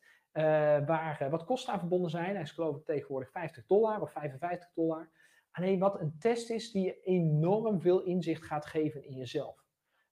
[0.86, 2.34] waar wat kosten aan verbonden zijn.
[2.34, 5.10] Hij is geloof ik tegenwoordig 50 dollar of 55 dollar.
[5.52, 9.61] Alleen wat een test is die je enorm veel inzicht gaat geven in jezelf.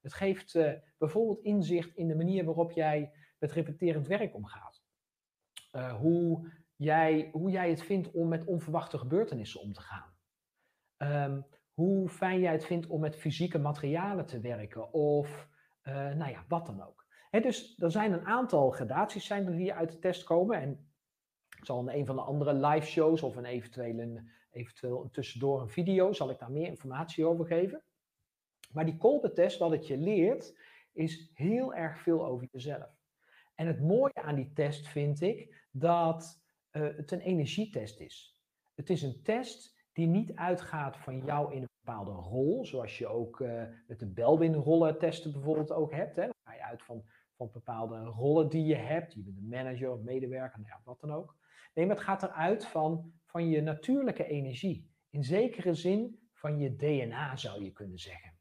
[0.01, 0.57] Het geeft
[0.97, 4.83] bijvoorbeeld inzicht in de manier waarop jij met repeterend werk omgaat.
[5.99, 10.17] hoe jij, hoe jij het vindt om met onverwachte gebeurtenissen om te gaan.
[10.97, 15.47] Um, hoe fijn jij het vindt om met fysieke materialen te werken of
[15.83, 17.05] uh, nou ja, wat dan ook.
[17.41, 20.62] Dus er zijn een aantal gradaties zijn er die uit de test komen.
[20.62, 20.91] En
[21.57, 25.62] ik zal in een van de andere live shows of een eventueel, een, eventueel tussendoor
[25.62, 27.83] een video, zal ik daar meer informatie over geven.
[28.73, 30.58] Maar die Kolbe-test, wat het je leert,
[30.93, 32.97] is heel erg veel over jezelf.
[33.55, 38.41] En het mooie aan die test vind ik dat uh, het een energietest is.
[38.75, 43.08] Het is een test die niet uitgaat van jou in een bepaalde rol, zoals je
[43.08, 46.15] ook uh, met de Belwin-rollen testen bijvoorbeeld ook hebt.
[46.15, 46.21] Hè.
[46.21, 47.03] Dan ga je uit van,
[47.36, 49.13] van bepaalde rollen die je hebt.
[49.13, 51.36] Je bent een manager of medewerker, nou ja, wat dan ook.
[51.73, 54.89] Nee, maar het gaat eruit van, van je natuurlijke energie.
[55.10, 58.38] In zekere zin van je DNA zou je kunnen zeggen.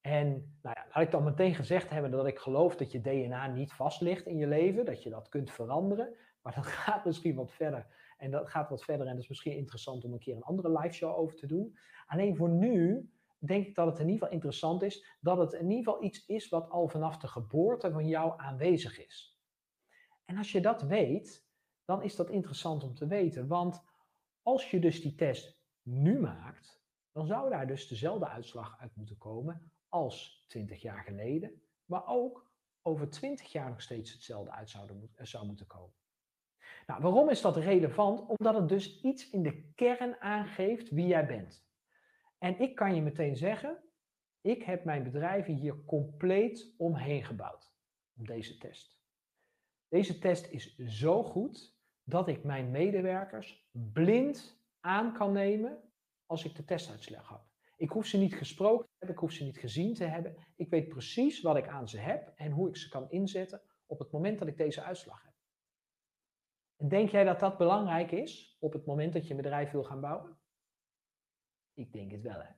[0.00, 0.28] En
[0.62, 3.72] nou ja, laat ik dan meteen gezegd hebben dat ik geloof dat je DNA niet
[3.72, 6.14] vast ligt in je leven, dat je dat kunt veranderen.
[6.42, 7.86] Maar dat gaat misschien wat verder.
[8.18, 10.78] En dat gaat wat verder en dat is misschien interessant om een keer een andere
[10.78, 11.78] live show over te doen.
[12.06, 15.70] Alleen voor nu denk ik dat het in ieder geval interessant is dat het in
[15.70, 19.38] ieder geval iets is wat al vanaf de geboorte van jou aanwezig is.
[20.24, 21.46] En als je dat weet,
[21.84, 23.46] dan is dat interessant om te weten.
[23.46, 23.82] Want
[24.42, 26.82] als je dus die test nu maakt,
[27.12, 32.52] dan zou daar dus dezelfde uitslag uit moeten komen als 20 jaar geleden, maar ook
[32.82, 34.70] over 20 jaar nog steeds hetzelfde uit
[35.22, 35.94] zou, moeten komen.
[36.86, 38.20] Nou, waarom is dat relevant?
[38.20, 41.66] Omdat het dus iets in de kern aangeeft wie jij bent.
[42.38, 43.82] En ik kan je meteen zeggen,
[44.40, 47.72] Ik heb mijn bedrijven hier compleet omheen gebouwd.
[48.16, 49.00] Om deze test.
[49.88, 55.92] Deze test is zo goed dat ik mijn medewerkers blind aan kan nemen
[56.26, 57.47] als ik de testuitslag heb.
[57.78, 60.36] Ik hoef ze niet gesproken te hebben, ik hoef ze niet gezien te hebben.
[60.56, 63.98] Ik weet precies wat ik aan ze heb en hoe ik ze kan inzetten op
[63.98, 65.32] het moment dat ik deze uitslag heb.
[66.76, 69.84] En denk jij dat dat belangrijk is op het moment dat je een bedrijf wil
[69.84, 70.38] gaan bouwen?
[71.74, 72.50] Ik denk het wel, hè.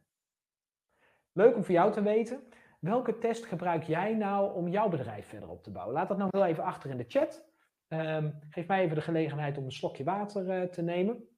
[1.33, 2.49] Leuk om voor jou te weten.
[2.81, 5.95] Welke test gebruik jij nou om jouw bedrijf verder op te bouwen?
[5.95, 7.49] Laat dat nou heel even achter in de chat.
[7.89, 11.29] Um, geef mij even de gelegenheid om een slokje water uh, te nemen.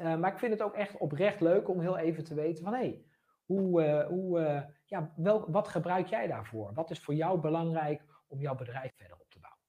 [0.00, 2.72] Uh, maar ik vind het ook echt oprecht leuk om heel even te weten van
[2.72, 3.04] hé, hey,
[3.50, 6.74] hoe, uh, hoe, ja, welk, wat gebruik jij daarvoor?
[6.74, 9.60] Wat is voor jou belangrijk om jouw bedrijf verder op te bouwen?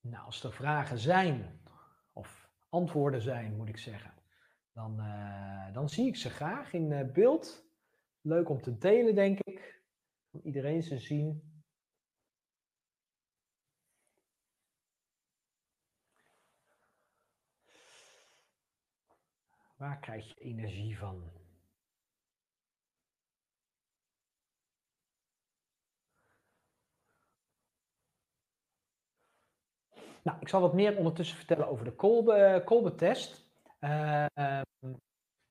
[0.00, 1.60] Nou, als er vragen zijn,
[2.12, 4.14] of antwoorden zijn, moet ik zeggen,
[4.72, 7.64] dan, uh, dan zie ik ze graag in beeld.
[8.20, 9.82] Leuk om te delen, denk ik.
[10.30, 11.55] Om iedereen ze zien.
[19.76, 21.30] Waar krijg je energie van?
[30.22, 31.94] Nou, ik zal wat meer ondertussen vertellen over de
[32.64, 33.50] Kolbe-test.
[33.80, 34.26] Uh,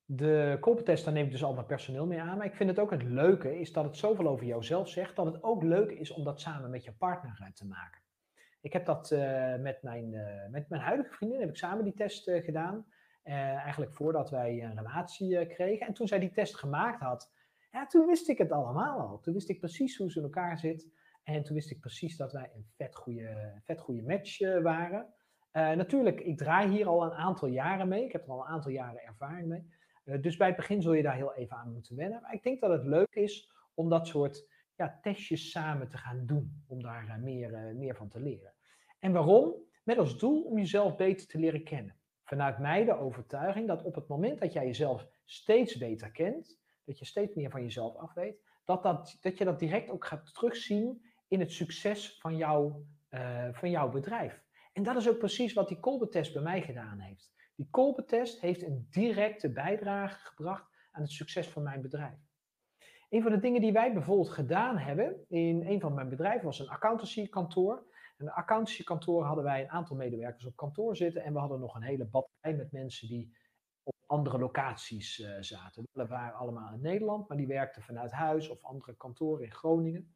[0.05, 2.38] de Kolbe-test, daar neem ik dus al mijn personeel mee aan.
[2.38, 5.25] Maar ik vind het ook het leuke is dat het zoveel over jouzelf zegt, dat
[5.25, 8.01] het ook leuk is om dat samen met je partner te maken.
[8.61, 11.93] Ik heb dat uh, met, mijn, uh, met mijn huidige vriendin, heb ik samen die
[11.93, 12.85] test gedaan.
[13.33, 15.88] Eigenlijk voordat wij een relatie kregen.
[15.88, 17.31] En toen zij die test gemaakt had,
[17.71, 19.19] ja, toen wist ik het allemaal al.
[19.19, 20.88] Toen wist ik precies hoe ze in elkaar zit.
[21.23, 25.13] En toen wist ik precies dat wij een vet goede, vet goede match waren.
[25.53, 28.03] Uh, natuurlijk, ik draai hier al een aantal jaren mee.
[28.03, 30.19] Ik heb er al een aantal jaren ervaring mee.
[30.19, 32.21] Dus bij het begin zul je daar heel even aan moeten wennen.
[32.21, 36.25] Maar ik denk dat het leuk is om dat soort ja, testjes samen te gaan
[36.25, 36.63] doen.
[36.67, 38.53] Om daar meer, meer van te leren.
[38.99, 39.53] En waarom?
[39.83, 41.95] Met als doel om jezelf beter te leren kennen.
[42.25, 46.99] Vanuit mij de overtuiging dat op het moment dat jij jezelf steeds beter kent, dat
[46.99, 50.33] je steeds meer van jezelf af weet, dat, dat, dat je dat direct ook gaat
[50.33, 52.73] terugzien in het succes van, jou,
[53.51, 54.43] van jouw bedrijf.
[54.73, 57.33] En dat is ook precies wat die Kolbe-test bij mij gedaan heeft.
[57.55, 62.19] Die Kolbe-test heeft een directe bijdrage gebracht aan het succes van mijn bedrijf.
[63.09, 66.59] Een van de dingen die wij bijvoorbeeld gedaan hebben in een van mijn bedrijven was
[66.59, 67.83] een accountancykantoor.
[68.17, 71.75] En een accountancykantoor hadden wij een aantal medewerkers op kantoor zitten en we hadden nog
[71.75, 73.38] een hele batterij met mensen die
[73.84, 75.88] op andere locaties uh, zaten.
[75.91, 80.15] We waren allemaal in Nederland, maar die werkten vanuit huis of andere kantoren in Groningen.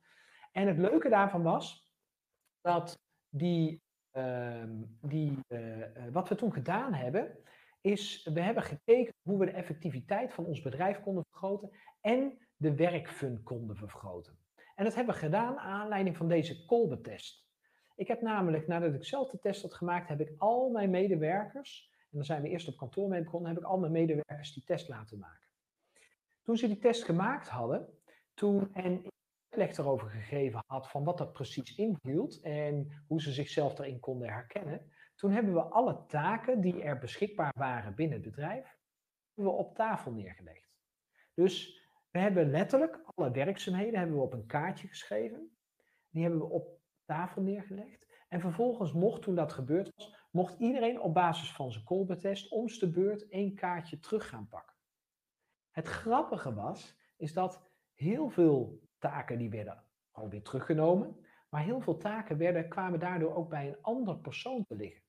[0.51, 1.87] En het leuke daarvan was
[2.61, 3.81] dat die
[4.11, 7.37] Ehm, die, uh, wat we toen gedaan hebben,
[7.81, 12.75] is we hebben gekeken hoe we de effectiviteit van ons bedrijf konden vergroten en de
[12.75, 14.37] werkfun konden vergroten.
[14.75, 17.48] En dat hebben we gedaan aan aanleiding van deze Kolbe-test.
[17.99, 21.91] Ik heb namelijk, nadat ik zelf de test had gemaakt, heb ik al mijn medewerkers,
[21.91, 24.63] en daar zijn we eerst op kantoor mee begonnen, heb ik al mijn medewerkers die
[24.63, 25.47] test laten maken.
[26.41, 27.87] Toen ze die test gemaakt hadden,
[28.33, 29.05] toen, en
[29.49, 34.29] uitleg erover gegeven had van wat dat precies inhield en hoe ze zichzelf daarin konden
[34.29, 38.77] herkennen, toen hebben we alle taken die er beschikbaar waren binnen het bedrijf,
[39.33, 40.69] we op tafel neergelegd.
[41.33, 45.57] Dus we hebben letterlijk alle werkzaamheden hebben we op een kaartje geschreven.
[46.09, 46.78] Die hebben we op
[47.09, 48.07] tafel neergelegd.
[48.27, 52.67] En vervolgens mocht, toen dat gebeurd was, mocht iedereen op basis van zijn Kolbe-test om
[52.67, 54.75] de beurt één kaartje terug gaan pakken.
[55.71, 57.61] Het grappige was, is dat
[57.93, 61.17] heel veel taken die werden gewoon weer teruggenomen.
[61.49, 65.01] Maar heel veel taken werden, kwamen daardoor ook bij een ander persoon te liggen.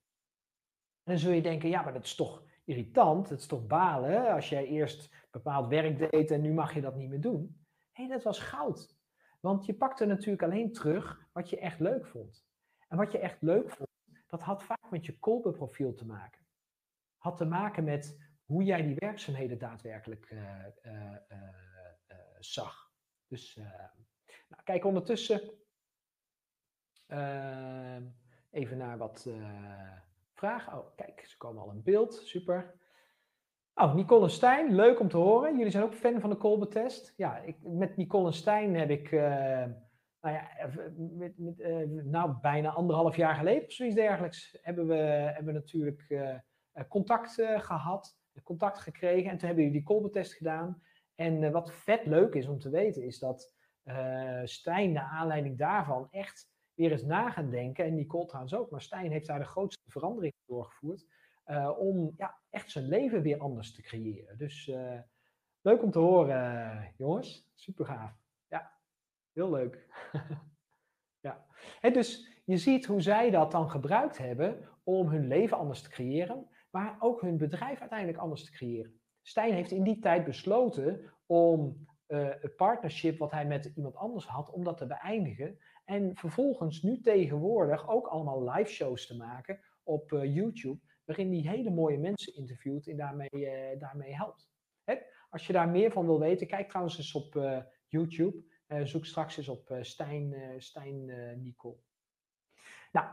[1.03, 4.33] En dan zul je denken, ja, maar dat is toch irritant, het is toch balen
[4.33, 7.65] als jij eerst bepaald werk deed en nu mag je dat niet meer doen.
[7.93, 9.00] Hé, dat was goud.
[9.41, 12.47] Want je pakte natuurlijk alleen terug wat je echt leuk vond.
[12.89, 13.89] En wat je echt leuk vond,
[14.27, 16.47] dat had vaak met je Kolbe-profiel te maken.
[17.17, 21.39] Had te maken met hoe jij die werkzaamheden daadwerkelijk uh, uh, uh,
[22.39, 22.93] zag.
[23.27, 23.55] Dus
[24.49, 25.41] nou, kijk ondertussen
[27.09, 27.97] uh,
[28.51, 29.29] even naar wat
[30.33, 30.79] vragen.
[30.79, 32.15] Oh, kijk, ze komen al in beeld.
[32.15, 32.80] Super.
[33.81, 35.57] Oh, Nicole en Stijn, leuk om te horen.
[35.57, 37.13] Jullie zijn ook fan van de Kolbe-test.
[37.17, 40.49] Ja, ik, met Nicole en Stijn heb ik, nou ja,
[40.97, 44.95] met, met, nou, bijna anderhalf jaar geleden of zoiets dergelijks, hebben we,
[45.35, 46.07] hebben natuurlijk
[46.89, 49.31] contact gehad, contact gekregen.
[49.31, 50.83] En toen hebben jullie die Kolbe-test gedaan.
[51.15, 53.55] En wat vet leuk is om te weten, is dat
[54.45, 57.85] Stijn, naar aanleiding daarvan, echt weer eens na gaan denken.
[57.85, 58.71] En Nicole trouwens ook.
[58.71, 61.07] Maar Stijn heeft daar de grootste verandering doorgevoerd.
[61.51, 64.39] Uh, om ja, echt zijn leven weer anders te creëren.
[64.39, 64.99] Dus uh,
[65.61, 67.51] leuk om te horen, jongens.
[67.55, 68.13] Super gaaf.
[68.49, 68.73] Ja,
[69.33, 69.87] heel leuk.
[71.27, 71.47] ja.
[71.81, 75.89] En dus je ziet hoe zij dat dan gebruikt hebben om hun leven anders te
[75.89, 76.49] creëren.
[76.71, 79.01] Maar ook hun bedrijf uiteindelijk anders te creëren.
[79.23, 84.27] Stijn heeft in die tijd besloten om uh, het partnership wat hij met iemand anders
[84.27, 85.59] had, om dat te beëindigen.
[85.85, 90.81] En vervolgens nu tegenwoordig ook allemaal live shows te maken op YouTube,
[91.17, 94.51] waarin hij hele mooie mensen interviewt en daarmee, uh, daarmee helpt.
[94.85, 94.97] Hè?
[95.31, 98.43] Als je daar meer van wil weten, kijk trouwens eens op YouTube.
[98.85, 101.05] zoek straks eens op Stijn, Stijn
[101.43, 101.77] Nicole.
[102.93, 103.07] Nou,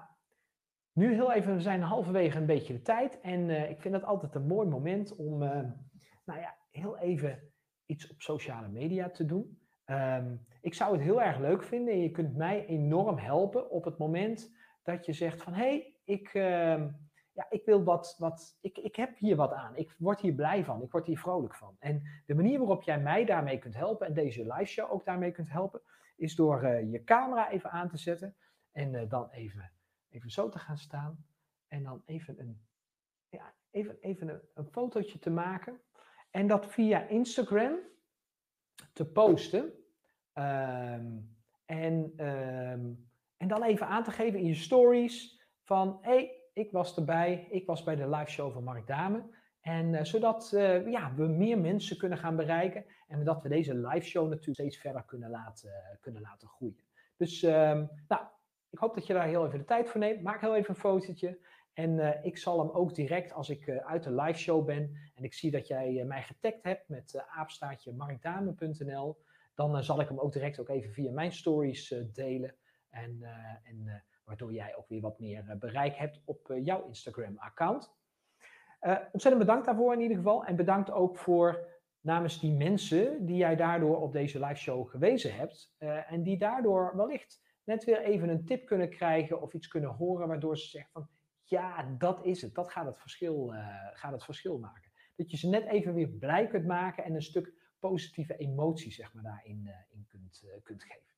[0.92, 3.20] nu heel even, we zijn halverwege een beetje de tijd.
[3.20, 7.52] En ik vind het altijd een mooi moment om, nou ja, heel even
[7.86, 9.60] iets op sociale media te doen.
[9.86, 13.84] Ehm, ik zou het heel erg leuk vinden en je kunt mij enorm helpen op
[13.84, 16.84] het moment dat je zegt van hé, hey, ik, uh,
[17.38, 19.76] ja, ik wil wat, wat ik, ik heb hier wat aan.
[19.76, 21.76] Ik word hier blij van, ik word hier vrolijk van.
[21.80, 25.32] En de manier waarop jij mij daarmee kunt helpen en deze live show ook daarmee
[25.32, 25.82] kunt helpen,
[26.16, 28.36] is door uh, je camera even aan te zetten
[28.72, 29.72] en uh, dan even,
[30.10, 31.26] even zo te gaan staan
[31.68, 32.62] en dan even een,
[33.30, 35.82] ja, even, even een, een fotootje te maken
[36.32, 37.76] en dat via Instagram
[38.94, 39.74] te posten.
[40.34, 46.72] Um, en, um, en dan even aan te geven in je stories van hey, ik
[46.72, 49.24] was erbij, ik was bij de live show van Mark Dame.
[49.62, 53.76] En uh, zodat uh, ja, we meer mensen kunnen gaan bereiken en dat we deze
[53.76, 56.86] live show natuurlijk steeds verder kunnen laten, kunnen laten groeien.
[57.18, 58.22] Dus um, nou,
[58.70, 60.22] ik hoop dat je daar heel even de tijd voor neemt.
[60.22, 61.40] Maak heel even een fotootje.
[61.74, 65.24] En uh, ik zal hem ook direct als ik uit de live show ben en
[65.24, 69.18] ik zie dat jij mij getagd hebt met aapstaartje markdame.nl,
[69.56, 72.56] dan zal ik hem ook direct ook even via mijn stories delen.
[72.90, 73.24] En,
[73.64, 77.96] en waardoor jij ook weer wat meer bereik hebt op jouw Instagram-account.
[79.12, 80.46] ontzettend bedankt daarvoor in ieder geval.
[80.46, 81.68] En bedankt ook voor
[82.00, 85.76] namens die mensen die jij daardoor op deze live show gewezen hebt.
[86.08, 90.28] en die daardoor wellicht net weer even een tip kunnen krijgen of iets kunnen horen
[90.28, 91.10] waardoor ze zeggen van
[91.44, 92.56] ja, dat is het.
[92.56, 93.54] Dat gaat het verschil,
[93.94, 94.92] gaat het verschil maken.
[95.16, 99.14] Dat je ze net even weer blij kunt maken en een stuk positieve emotie zeg
[99.14, 101.16] maar, daarin in kunt, kunt geven.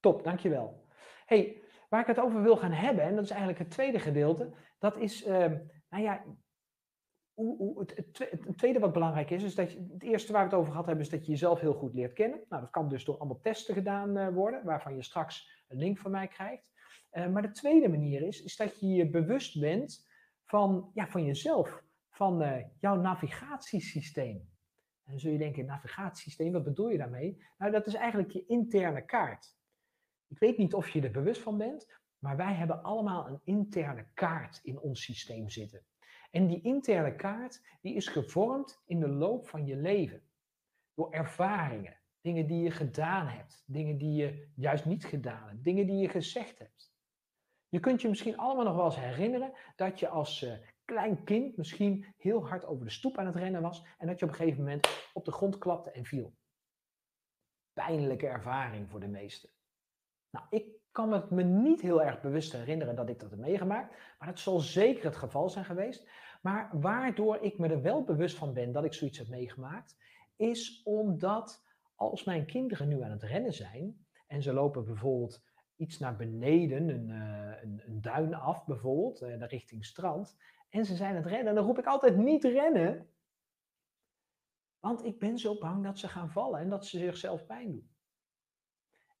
[0.00, 0.86] Top, dankjewel.
[1.26, 4.50] hey, waar ik het over wil gaan hebben, en dat is eigenlijk het tweede gedeelte,
[4.78, 6.24] dat is, ehm, nou ja,
[7.34, 10.58] hoe, het, het, tweede wat belangrijk is, is dat je, het eerste waar we het
[10.58, 12.40] over gehad hebben, is dat je jezelf heel goed leert kennen.
[12.48, 16.10] Nou, dat kan dus door allemaal testen gedaan worden, waarvan je straks een link van
[16.10, 16.70] mij krijgt.
[17.12, 20.06] Uh, maar de tweede manier is, is dat je je bewust bent
[20.44, 24.48] van, ja, van jezelf, van uh, jouw navigatiesysteem.
[25.04, 27.42] En zul je denken, navigatiesysteem, wat bedoel je daarmee?
[27.58, 29.56] Nou, dat is eigenlijk je interne kaart.
[30.28, 31.86] Ik weet niet of je er bewust van bent,
[32.18, 35.86] maar wij hebben allemaal een interne kaart in ons systeem zitten.
[36.30, 40.22] En die interne kaart, die is gevormd in de loop van je leven.
[40.94, 45.86] Door ervaringen, dingen die je gedaan hebt, dingen die je juist niet gedaan hebt, dingen
[45.86, 46.92] die je gezegd hebt.
[47.68, 50.52] Je kunt je misschien allemaal nog wel eens herinneren dat je als uh,
[50.84, 54.24] klein kind misschien heel hard over de stoep aan het rennen was en dat je
[54.24, 56.34] op een gegeven moment op de grond klapte en viel.
[57.72, 59.50] Pijnlijke ervaring voor de meesten.
[60.30, 63.94] Nou, ik kan het me niet heel erg bewust herinneren dat ik dat heb meegemaakt,
[64.18, 66.08] maar dat zal zeker het geval zijn geweest.
[66.42, 69.96] Maar waardoor ik me er wel bewust van ben dat ik zoiets heb meegemaakt,
[70.36, 71.64] is omdat
[71.94, 75.44] als mijn kinderen nu aan het rennen zijn en ze lopen bijvoorbeeld
[75.76, 80.36] iets naar beneden, een, uh, een, duin af bijvoorbeeld, uh, richting strand.
[80.68, 81.54] En ze zijn aan het rennen.
[81.54, 83.08] Dan roep ik altijd niet rennen.
[84.80, 87.90] Want ik ben zo bang dat ze gaan vallen en dat ze zichzelf pijn doen.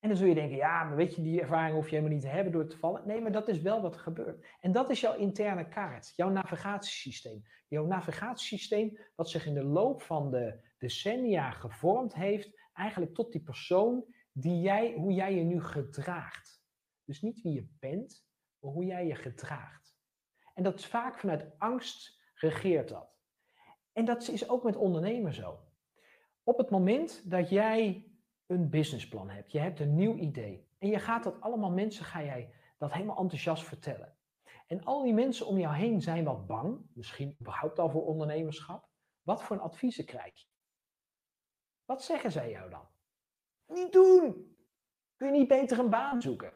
[0.00, 2.22] En dan zul je denken, ja, maar weet je, die ervaring hoef je helemaal niet
[2.22, 3.06] te hebben door te vallen.
[3.06, 4.46] Nee, maar dat is wel wat er gebeurt.
[4.60, 7.42] En dat is jouw interne kaart, jouw navigatiesysteem.
[7.68, 13.42] Jouw navigatiesysteem wat zich in de loop van de decennia gevormd heeft, eigenlijk tot die
[13.42, 16.62] persoon die jij, hoe jij je nu gedraagt.
[17.04, 18.26] Dus niet wie je bent,
[18.58, 19.96] maar hoe jij je gedraagt.
[20.54, 23.16] En dat is vaak vanuit angst regeert dat.
[23.92, 25.58] En dat is ook met ondernemen zo.
[26.42, 28.07] Op het moment dat jij
[28.48, 32.22] een businessplan hebt, je hebt een nieuw idee en je gaat dat allemaal mensen, ga
[32.22, 34.16] jij dat helemaal enthousiast vertellen.
[34.66, 38.88] En al die mensen om jou heen zijn wat bang, misschien überhaupt al voor ondernemerschap.
[39.22, 40.46] Wat voor adviezen krijg je?
[41.84, 42.88] Wat zeggen zij jou dan?
[43.66, 44.56] Niet doen.
[45.16, 46.52] Kun je niet beter een baan zoeken?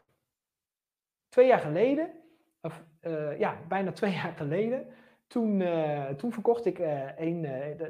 [1.29, 2.21] Twee jaar geleden,
[2.61, 4.87] of uh, ja, bijna twee jaar geleden,
[5.27, 7.41] toen, uh, toen verkocht ik uh, een,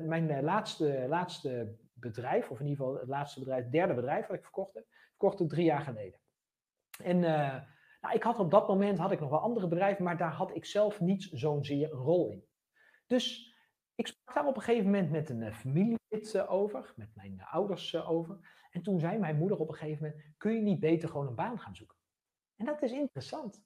[0.07, 4.37] mijn laatste, laatste bedrijf, of in ieder geval het laatste bedrijf, het derde bedrijf wat
[4.37, 6.19] ik verkocht heb, verkocht drie jaar geleden.
[7.03, 7.61] En eh,
[8.01, 10.55] nou, ik had op dat moment had ik nog wel andere bedrijven, maar daar had
[10.55, 12.45] ik zelf niet zo'n zeer een rol in.
[13.07, 13.55] Dus
[13.95, 17.41] ik sprak daar op een gegeven moment met een uh, familielid uh, over, met mijn
[17.43, 18.67] ouders over.
[18.71, 21.35] En toen zei mijn moeder op een gegeven moment: Kun je niet beter gewoon een
[21.35, 21.97] baan gaan zoeken?
[22.55, 23.63] En dat is interessant.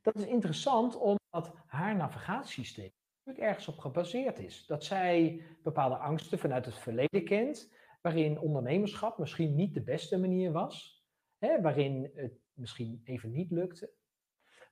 [0.00, 2.92] Dat is interessant omdat haar navigatiesysteem
[3.36, 4.66] ergens op gebaseerd is.
[4.66, 10.52] Dat zij bepaalde angsten vanuit het verleden kent, waarin ondernemerschap misschien niet de beste manier
[10.52, 11.04] was,
[11.38, 13.92] hè, waarin het misschien even niet lukte.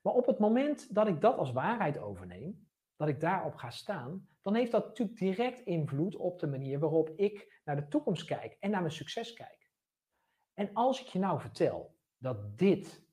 [0.01, 4.27] Maar op het moment dat ik dat als waarheid overneem, dat ik daarop ga staan,
[4.41, 8.57] dan heeft dat natuurlijk direct invloed op de manier waarop ik naar de toekomst kijk
[8.59, 9.71] en naar mijn succes kijk.
[10.53, 13.05] En als ik je nou vertel dat dit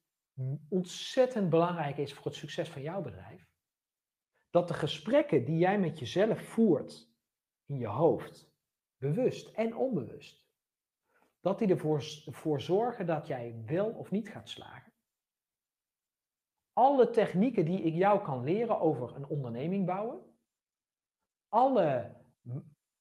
[0.68, 3.53] ontzettend belangrijk is voor het succes van jouw bedrijf,
[4.54, 7.12] dat de gesprekken die jij met jezelf voert
[7.66, 8.52] in je hoofd,
[8.96, 10.46] bewust en onbewust,
[11.40, 14.92] dat die ervoor voor zorgen dat jij wel of niet gaat slagen.
[16.72, 20.20] Alle technieken die ik jou kan leren over een onderneming bouwen,
[21.48, 22.16] alle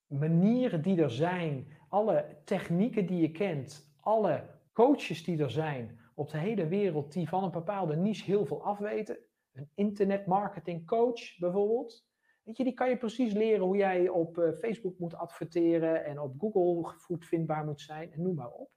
[0.07, 6.29] manieren die er zijn, alle technieken die je kent, alle coaches die er zijn op
[6.29, 9.17] de hele wereld die van een bepaalde niche heel veel afweten,
[9.53, 12.05] een internetmarketing coach bijvoorbeeld.
[12.43, 16.19] Weet je, die kan je precies leren hoe jij op uh, Facebook moet adverteren en
[16.19, 18.69] op Google goed vindbaar moet zijn en noem maar op.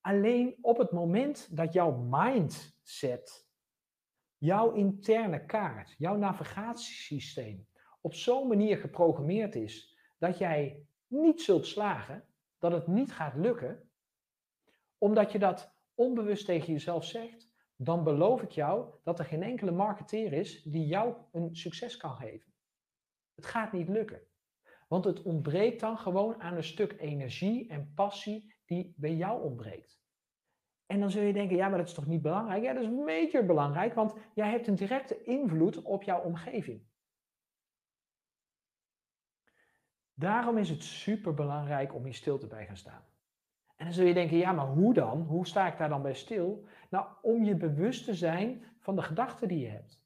[0.00, 3.48] Alleen op het moment dat jouw mindset,
[4.38, 7.68] jouw interne kaart, jouw navigatiesysteem
[8.00, 12.24] op zo'n manier geprogrammeerd is dat jij niet zult slagen,
[12.58, 13.90] dat het niet gaat lukken,
[14.98, 17.49] omdat je dat onbewust tegen jezelf zegt,
[17.82, 22.16] dan beloof ik jou dat er geen enkele marketeer is die jou een succes kan
[22.16, 22.52] geven.
[23.34, 24.20] Het gaat niet lukken.
[24.88, 30.00] Want het ontbreekt dan gewoon aan een stuk energie en passie die bij jou ontbreekt.
[30.86, 32.62] En dan zul je denken, ja, maar dat is toch niet belangrijk?
[32.62, 36.88] Ja, dat is major belangrijk, want jij hebt een directe invloed op jouw omgeving.
[40.14, 43.04] Daarom is het super belangrijk om hier stil te bij gaan staan.
[43.80, 45.22] En dan zul je denken, ja, maar hoe dan?
[45.22, 46.66] Hoe sta ik daar dan bij stil?
[46.90, 50.00] Nou, om je bewust te zijn van de gedachten die je hebt.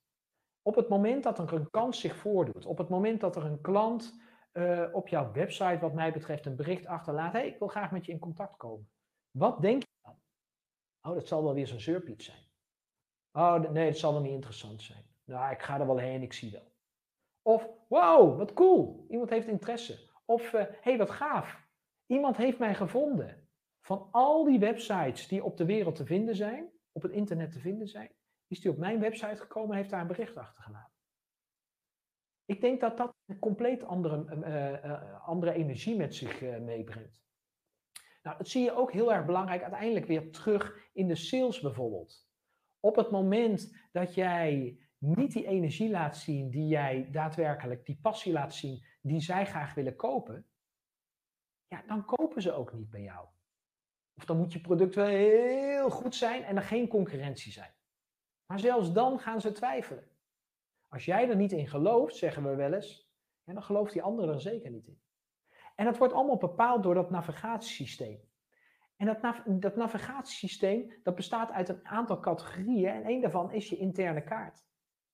[0.63, 3.61] Op het moment dat er een kans zich voordoet, op het moment dat er een
[3.61, 4.21] klant
[4.53, 7.91] uh, op jouw website, wat mij betreft, een bericht achterlaat, hé, hey, ik wil graag
[7.91, 8.91] met je in contact komen.
[9.31, 10.17] Wat denk je dan?
[11.03, 12.43] Oh, dat zal wel weer zo'n zeurpiet zijn.
[13.33, 15.05] Oh, nee, dat zal wel niet interessant zijn.
[15.25, 16.73] Nou, ik ga er wel heen, ik zie wel.
[17.43, 20.11] Of, wow, wat cool, iemand heeft interesse.
[20.25, 21.67] Of, hé, uh, hey, wat gaaf,
[22.07, 23.49] iemand heeft mij gevonden.
[23.81, 27.61] Van al die websites die op de wereld te vinden zijn, op het internet te
[27.61, 28.13] vinden zijn,
[28.47, 30.93] is die op mijn website gekomen en heeft daar een bericht achtergelaten.
[32.45, 37.23] Ik denk dat dat een compleet andere, uh, uh, andere energie met zich uh, meebrengt.
[38.23, 42.29] Nou, dat zie je ook heel erg belangrijk uiteindelijk weer terug in de sales bijvoorbeeld.
[42.81, 48.33] Op het moment dat jij niet die energie laat zien die jij daadwerkelijk, die passie
[48.33, 50.47] laat zien die zij graag willen kopen,
[51.67, 53.29] ja, dan kopen ze ook niet bij jou.
[54.17, 57.75] Of dan moet je product wel heel goed zijn en er geen concurrentie zijn.
[58.47, 60.09] Maar zelfs dan gaan ze twijfelen.
[60.89, 63.13] Als jij er niet in gelooft, zeggen we wel eens,
[63.45, 65.03] dan gelooft die andere er zeker niet in.
[65.75, 68.21] En dat wordt allemaal bepaald door dat navigatiesysteem.
[68.97, 73.77] En dat, dat navigatiesysteem dat bestaat uit een aantal categorieën en één daarvan is je
[73.77, 74.65] interne kaart.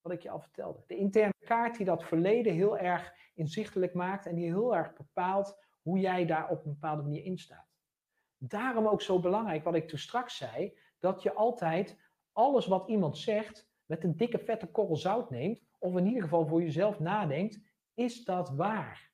[0.00, 0.84] Wat ik je al vertelde.
[0.86, 5.58] De interne kaart die dat verleden heel erg inzichtelijk maakt en die heel erg bepaalt
[5.82, 7.69] hoe jij daar op een bepaalde manier in staat.
[8.42, 11.98] Daarom ook zo belangrijk wat ik toen straks zei, dat je altijd
[12.32, 16.46] alles wat iemand zegt met een dikke vette korrel zout neemt, of in ieder geval
[16.46, 17.60] voor jezelf nadenkt,
[17.94, 19.10] is dat waar?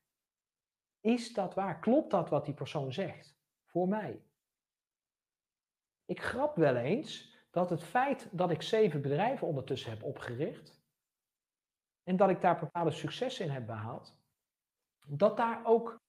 [1.00, 1.80] Is dat waar?
[1.80, 3.36] Klopt dat wat die persoon zegt?
[3.64, 4.22] Voor mij.
[6.04, 10.80] Ik grap wel eens dat het feit dat ik zeven bedrijven ondertussen heb opgericht
[12.02, 14.18] en dat ik daar bepaalde successen in heb behaald,
[15.06, 16.00] dat daar ook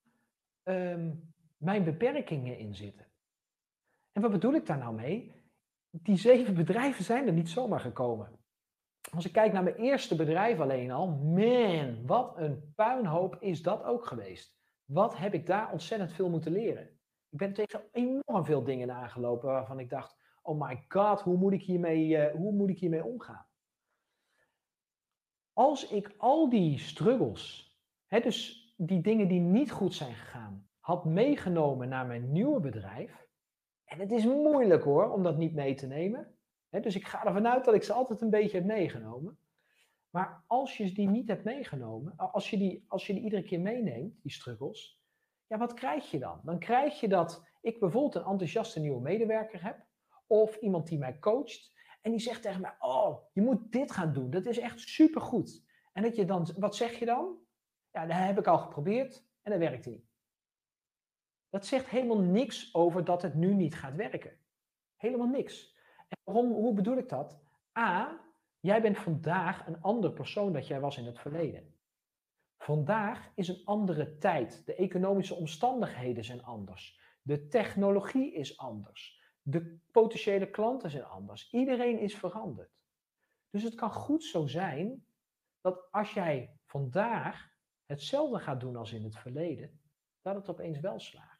[0.62, 3.07] um, mijn beperkingen in zitten.
[4.18, 5.32] En wat bedoel ik daar nou mee?
[5.90, 8.38] Die zeven bedrijven zijn er niet zomaar gekomen.
[9.14, 13.82] Als ik kijk naar mijn eerste bedrijf alleen al, man, wat een puinhoop is dat
[13.82, 14.58] ook geweest.
[14.84, 16.82] Wat heb ik daar ontzettend veel moeten leren.
[17.28, 21.52] Ik ben tegen enorm veel dingen aangelopen waarvan ik dacht, oh my god, hoe moet
[21.52, 23.46] ik hiermee, uh, hoe moet ik hiermee omgaan?
[25.52, 31.04] Als ik al die struggles, hè, dus die dingen die niet goed zijn gegaan, had
[31.04, 33.27] meegenomen naar mijn nieuwe bedrijf,
[33.88, 36.36] en het is moeilijk hoor, om dat niet mee te nemen.
[36.70, 39.38] dus ik ga ervan uit dat ik ze altijd een beetje heb meegenomen.
[40.10, 43.60] Maar als je die niet hebt meegenomen, als je die, als je die iedere keer
[43.60, 45.00] meeneemt, die struggles,
[45.46, 46.40] ja, wat krijg je dan?
[46.42, 49.86] Dan krijg je dat ik bijvoorbeeld een enthousiaste nieuwe medewerker heb,
[50.26, 51.72] of iemand die mij coacht.
[52.02, 54.30] En die zegt tegen mij, oh, je moet dit gaan doen.
[54.30, 55.64] Dat is echt supergoed.
[55.92, 57.36] En dat je dan, wat zeg je dan?
[57.90, 60.07] Ja, dat heb ik al geprobeerd en dat werkt niet.
[61.50, 64.38] Dat zegt helemaal niks over dat het nu niet gaat werken.
[64.96, 65.76] Helemaal niks.
[66.08, 67.40] En waarom, hoe bedoel ik dat?
[67.78, 68.20] A,
[68.60, 71.74] jij bent vandaag een ander persoon dat jij was in het verleden.
[72.58, 74.66] Vandaag is een andere tijd.
[74.66, 77.00] De economische omstandigheden zijn anders.
[77.22, 79.22] De technologie is anders.
[79.42, 81.50] De potentiële klanten zijn anders.
[81.50, 82.70] Iedereen is veranderd.
[83.50, 85.06] Dus het kan goed zo zijn
[85.60, 87.50] dat als jij vandaag
[87.86, 89.80] hetzelfde gaat doen als in het verleden,
[90.22, 91.37] dat het opeens wel slaagt.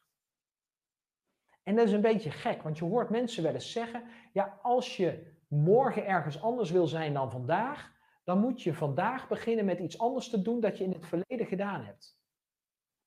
[1.69, 4.97] En dat is een beetje gek, want je hoort mensen wel eens zeggen: ja, als
[4.97, 7.93] je morgen ergens anders wil zijn dan vandaag,
[8.25, 11.47] dan moet je vandaag beginnen met iets anders te doen dat je in het verleden
[11.47, 12.19] gedaan hebt.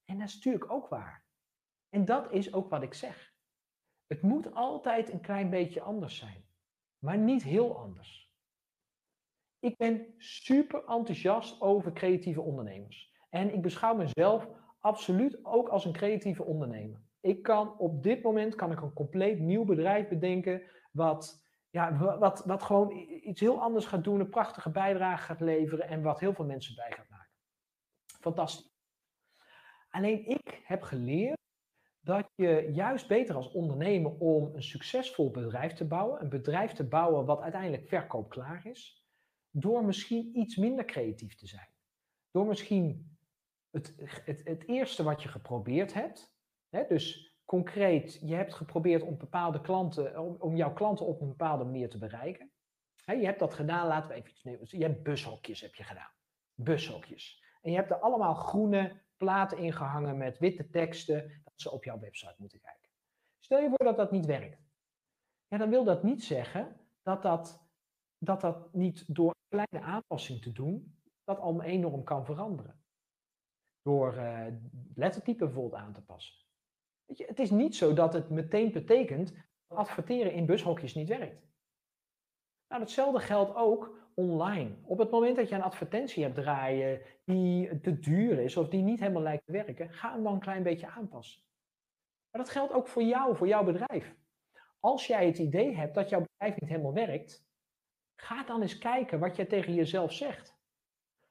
[0.06, 1.26] En dat is natuurlijk ook waar.
[1.90, 3.34] En dat is ook wat ik zeg.
[4.08, 6.46] Het moet altijd een klein beetje anders zijn,
[6.98, 8.32] maar niet heel anders.
[9.60, 13.14] Ik ben super enthousiast over creatieve ondernemers.
[13.30, 14.48] En ik beschouw mezelf
[14.80, 17.10] absoluut ook als een creatieve ondernemer.
[17.22, 20.62] Ik kan op dit moment kan ik een compleet nieuw bedrijf bedenken
[20.92, 22.92] wat ja, wat, wat gewoon
[23.24, 26.76] iets heel anders gaat doen, een prachtige bijdrage gaat leveren en wat heel veel mensen
[26.76, 27.32] bij gaat maken.
[28.20, 28.70] Fantastisch.
[29.90, 31.40] Alleen ik heb geleerd
[32.00, 36.88] dat je juist beter als ondernemer om een succesvol bedrijf te bouwen, een bedrijf te
[36.88, 39.06] bouwen wat uiteindelijk verkoopklaar is,
[39.50, 41.70] door misschien iets minder creatief te zijn.
[42.32, 43.18] Door misschien
[43.70, 43.96] het,
[44.26, 46.34] het, het eerste wat je geprobeerd hebt,
[46.72, 51.28] hè, dus concreet, je hebt geprobeerd om bepaalde klanten, om, om jouw klanten op een
[51.28, 52.52] bepaalde manier te bereiken.
[53.06, 54.68] je hebt dat gedaan, laten we even iets nemen.
[54.70, 56.12] Je hebt bushokjes heb je gedaan.
[56.54, 57.44] Bushokjes.
[57.62, 62.00] En je hebt er allemaal groene platen ingehangen met witte teksten, dat ze op jouw
[62.00, 62.90] website moeten kijken.
[63.40, 64.62] Stel je voor dat dat niet werkt.
[65.48, 67.68] Ja, dan wil dat niet zeggen dat dat,
[68.18, 72.80] dat, dat niet door een kleine aanpassing te doen, dat al enorm kan veranderen.
[73.82, 74.46] Door uh,
[74.96, 76.41] lettertype bijvoorbeeld aan te passen
[77.18, 79.34] het is niet zo dat het meteen betekent
[79.68, 81.50] dat adverteren in bushokjes niet werkt.
[82.68, 84.76] Nou, hetzelfde geldt ook online.
[84.84, 88.82] Op het moment dat je een advertentie hebt draaien die te duur is of die
[88.82, 91.42] niet helemaal lijkt te werken, ga hem dan een klein beetje aanpassen.
[92.32, 94.16] Maar dat geldt ook voor jou, voor jouw bedrijf.
[94.80, 97.46] Als jij het idee hebt dat jouw bedrijf niet helemaal werkt,
[98.16, 100.60] ga dan eens kijken wat je tegen jezelf zegt.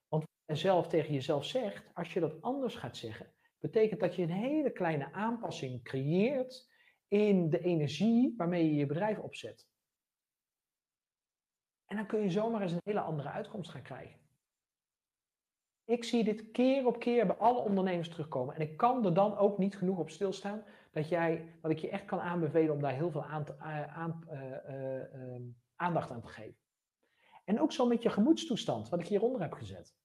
[0.08, 4.14] Want wat je zelf tegen jezelf zegt, als je dat anders gaat zeggen, betekent dat
[4.14, 6.68] je een hele kleine aanpassing creëert
[7.08, 9.68] in de energie waarmee je je bedrijf opzet.
[11.86, 14.20] En dan kun je zomaar eens een hele andere uitkomst gaan krijgen.
[15.84, 18.54] Ik zie dit keer op keer bij alle ondernemers terugkomen.
[18.54, 21.90] En ik kan er dan ook niet genoeg op stilstaan dat jij, wat ik je
[21.90, 23.44] echt kan aanbevelen om daar heel veel aan
[23.88, 25.40] aan, uh, uh,
[25.76, 26.58] aandacht aan te geven.
[27.44, 29.96] En ook zo met je gemoedstoestand, wat ik hieronder heb gezet.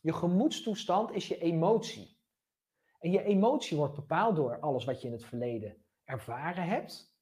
[0.00, 2.17] Je gemoedstoestand is je emotie.
[2.98, 7.16] En je emotie wordt bepaald door alles wat je in het verleden ervaren hebt.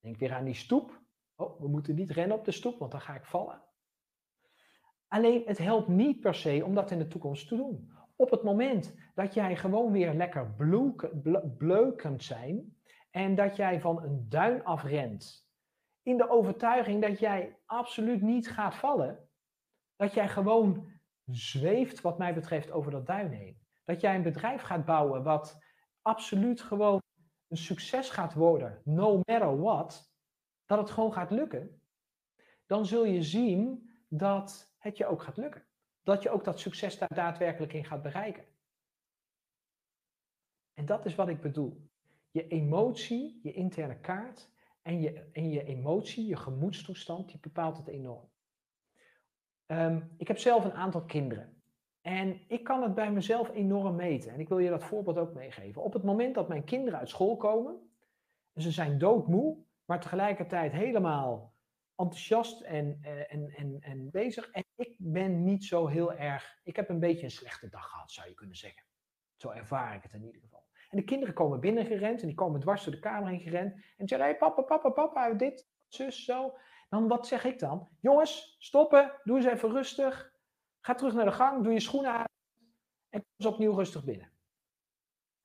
[0.00, 1.00] Denk weer aan die stoep.
[1.34, 3.62] Oh, we moeten niet rennen op de stoep, want dan ga ik vallen.
[5.08, 7.92] Alleen het helpt niet per se om dat in de toekomst te doen.
[8.16, 10.54] Op het moment dat jij gewoon weer lekker
[11.56, 12.76] bleuk kunt zijn
[13.10, 15.48] en dat jij van een duin afrent,
[16.02, 19.28] in de overtuiging dat jij absoluut niet gaat vallen,
[19.96, 20.92] dat jij gewoon
[21.24, 25.58] zweeft, wat mij betreft, over dat duin heen dat jij een bedrijf gaat bouwen wat
[26.02, 27.02] absoluut gewoon
[27.48, 30.12] een succes gaat worden, no matter what,
[30.64, 31.80] dat het gewoon gaat lukken,
[32.66, 35.66] dan zul je zien dat het je ook gaat lukken.
[36.02, 38.44] Dat je ook dat succes daar daadwerkelijk in gaat bereiken.
[40.74, 41.90] En dat is wat ik bedoel.
[42.30, 44.50] Je emotie, je interne kaart
[44.82, 48.30] en je, en je emotie, je gemoedstoestand, die bepaalt het enorm.
[49.66, 51.55] Ehm, ik heb zelf een aantal kinderen.
[52.06, 54.32] En ik kan het bij mezelf enorm meten.
[54.32, 55.82] En ik wil je dat voorbeeld ook meegeven.
[55.82, 57.90] Op het moment dat mijn kinderen uit school komen,
[58.52, 61.54] en ze zijn doodmoe, maar tegelijkertijd helemaal
[61.96, 64.50] enthousiast en, eh, en, en, en bezig.
[64.50, 66.60] En ik ben niet zo heel erg.
[66.62, 68.82] Ik heb een beetje een slechte dag gehad, zou je kunnen zeggen.
[69.36, 70.64] Zo ervaar ik het in ieder geval.
[70.90, 73.72] En de kinderen komen binnengerend en die komen dwars door de kamer heen gerend.
[73.96, 76.58] En zeggen: hey, papa, papa, papa, dit, zus, zo.
[76.88, 77.88] Dan wat zeg ik dan?
[78.00, 80.34] Jongens, stoppen, doe eens even rustig.
[80.86, 82.24] Ga terug naar de gang, doe je schoenen aan
[83.08, 84.32] en kom eens opnieuw rustig binnen.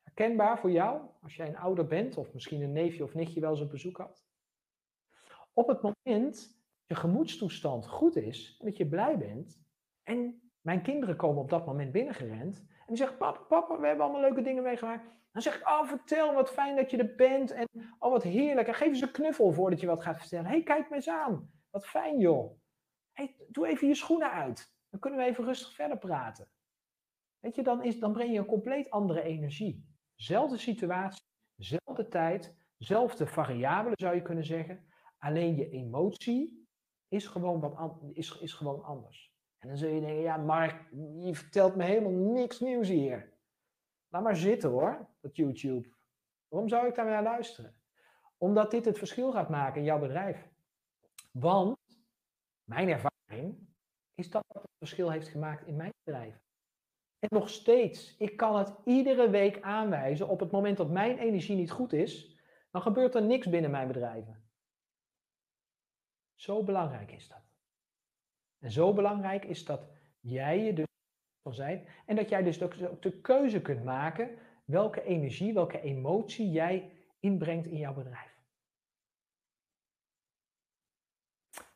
[0.02, 3.50] Herkenbaar voor jou, als jij een ouder bent of misschien een neefje of nichtje wel
[3.50, 4.26] eens op bezoek had.
[5.54, 9.62] Op het moment dat je gemoedstoestand goed is, dat je blij bent
[10.04, 12.58] en Mijn kinderen komen op dat moment binnengerend.
[12.58, 15.06] En die zeggen, papa, papa, we hebben allemaal leuke dingen meegemaakt.
[15.32, 17.52] Dan zeg ik, oh vertel, wat fijn dat je er bent.
[17.52, 17.68] En
[18.00, 18.68] oh wat heerlijk.
[18.68, 20.50] En geef eens een knuffel voordat je wat gaat vertellen.
[20.50, 21.52] Hey, kijk me eens aan.
[21.70, 22.60] Wat fijn joh.
[23.12, 24.71] Hey, doe even je schoenen uit.
[24.92, 26.48] Dan kunnen we even rustig verder praten.
[27.40, 29.86] Weet je, dan, is, dan breng je een compleet andere energie.
[30.16, 31.24] Zelfde situatie,
[31.56, 34.86] zelfde tijd, zelfde variabelen zou je kunnen zeggen.
[35.18, 36.68] Alleen je emotie
[37.08, 39.34] is gewoon, wat is, is gewoon anders.
[39.58, 40.90] En dan zul je denken, ja Mark,
[41.20, 43.34] je vertelt me helemaal niks nieuws hier.
[44.08, 45.94] Laat maar zitten hoor, dat YouTube.
[46.48, 47.76] Waarom zou ik daar naar luisteren?
[48.38, 50.50] Omdat dit het verschil gaat maken in jouw bedrijf.
[51.32, 51.78] Want
[52.64, 53.71] mijn ervaring
[54.22, 56.36] is dat het verschil heeft gemaakt in mijn bedrijf.
[57.20, 60.28] En nog steeds, ik kan het iedere week aanwijzen.
[60.28, 62.40] Op het moment dat mijn energie niet goed is,
[62.72, 64.50] dan gebeurt er niks binnen mijn bedrijven.
[66.36, 67.44] Zo belangrijk is dat.
[68.60, 69.82] En zo belangrijk is dat
[70.20, 70.86] jij je dus
[71.42, 76.52] van zijn en dat jij dus ook de keuze kunt maken welke energie, welke emotie
[76.52, 78.31] jij inbrengt in jouw bedrijf.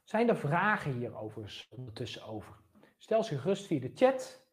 [0.05, 2.55] Zijn er vragen hierover ondertussen over?
[2.97, 4.45] Stel ze gerust via de chat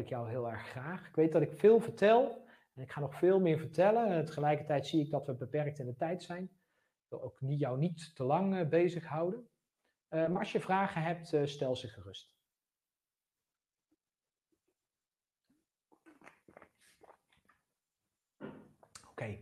[0.00, 1.06] ik jou heel erg graag.
[1.06, 4.06] Ik weet dat ik veel vertel en ik ga nog veel meer vertellen.
[4.06, 6.42] En tegelijkertijd zie ik dat we beperkt in de tijd zijn.
[6.42, 9.48] Ik wil ook niet, jou niet te lang uh, bezighouden.
[10.10, 12.34] Uh, maar als je vragen hebt, uh, stel ze gerust.
[19.10, 19.38] Oké,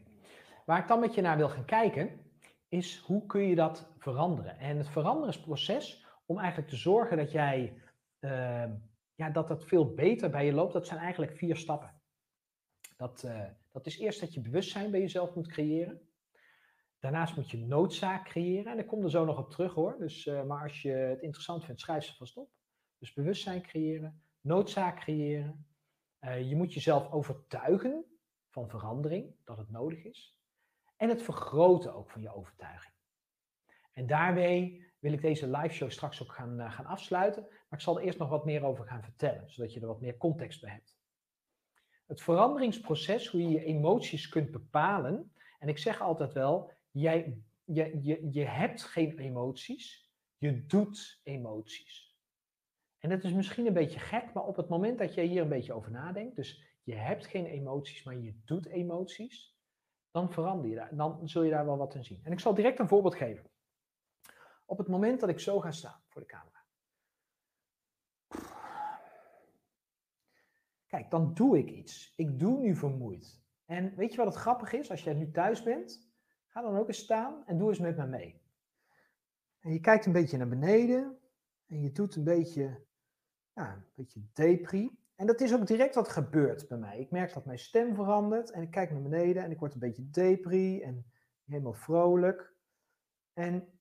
[0.65, 2.33] waar ik dan met je naar wil gaan kijken,
[2.69, 4.59] is hoe kun je dat veranderen?
[4.59, 7.83] En het veranderingsproces om eigenlijk te zorgen dat jij
[8.19, 8.75] ehm,
[9.15, 12.01] ja, dat het veel beter bij je loopt, dat zijn eigenlijk vier stappen.
[12.97, 16.01] Dat, uh, dat is eerst dat je bewustzijn bij jezelf moet creëren.
[16.99, 18.73] Daarnaast moet je noodzaak creëren.
[18.73, 19.97] En ik kom er zo nog op terug hoor.
[19.99, 22.51] Dus, uh, maar als je het interessant vindt, schrijf ze vast op.
[22.99, 25.67] Dus bewustzijn creëren, noodzaak creëren.
[26.21, 28.05] Uh, je moet jezelf overtuigen
[28.49, 30.39] van verandering, dat het nodig is.
[30.97, 32.95] En het vergroten ook van je overtuiging.
[33.99, 37.43] En daarmee wil ik deze live show straks ook gaan, uh, gaan afsluiten.
[37.43, 40.01] Maar ik zal er eerst nog wat meer over gaan vertellen, zodat je er wat
[40.01, 40.99] meer context bij hebt.
[42.07, 45.33] Het veranderingsproces, hoe je je emoties kunt bepalen.
[45.59, 52.17] En ik zeg altijd wel, jij, je, je, je hebt geen emoties, je doet emoties.
[52.99, 55.49] En dat is misschien een beetje gek, maar op het moment dat je hier een
[55.49, 59.57] beetje over nadenkt, dus je hebt geen emoties, maar je doet emoties,
[60.11, 60.97] dan verander je daar.
[60.97, 62.21] Dan zul je daar wel wat in zien.
[62.23, 63.51] En ik zal direct een voorbeeld geven.
[64.69, 66.65] Op het moment dat ik zo ga staan voor de camera.
[70.87, 72.13] Kijk, dan doe ik iets.
[72.17, 73.43] Ik doe nu vermoeid.
[73.65, 74.91] En weet je wat het grappig is?
[74.91, 76.11] Als jij nu thuis bent,
[76.47, 78.43] ga dan ook eens staan en doe eens met me mee.
[79.61, 81.19] En je kijkt een beetje naar beneden
[81.67, 82.87] en je doet een beetje,
[83.53, 84.99] ja, een beetje depri.
[85.15, 86.99] En dat is ook direct wat gebeurt bij mij.
[86.99, 89.81] Ik merk dat mijn stem verandert en ik kijk naar beneden en ik word een
[89.81, 91.11] beetje depri en
[91.45, 92.57] helemaal vrolijk.
[93.33, 93.78] En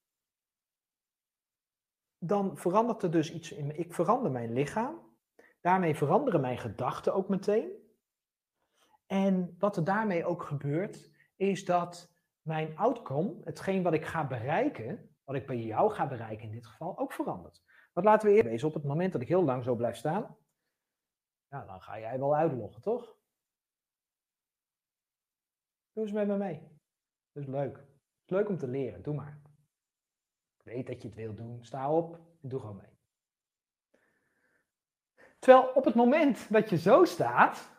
[2.28, 3.80] dan verandert er dus iets in.
[3.80, 5.16] Ik verander mijn lichaam.
[5.62, 7.72] Daarmee veranderen mijn gedachten ook meteen.
[9.06, 15.16] En wat er daarmee ook gebeurt, is dat mijn outcome, hetgeen wat ik ga bereiken,
[15.24, 17.64] wat ik bij jou ga bereiken in dit geval, ook verandert.
[17.94, 20.38] Want laten we eerlijk wezen, op het moment dat ik heel lang zo blijf staan,
[21.48, 23.16] ja, dan ga jij wel uitloggen, toch?
[25.92, 26.60] Doe eens met me mee.
[27.32, 27.78] Dat is leuk.
[28.26, 29.42] Is leuk om te leren, doe maar.
[30.68, 32.98] Weet dat je het wil doen, sta op en doe gewoon mee.
[35.40, 37.70] Terwijl op het moment dat je zo staat,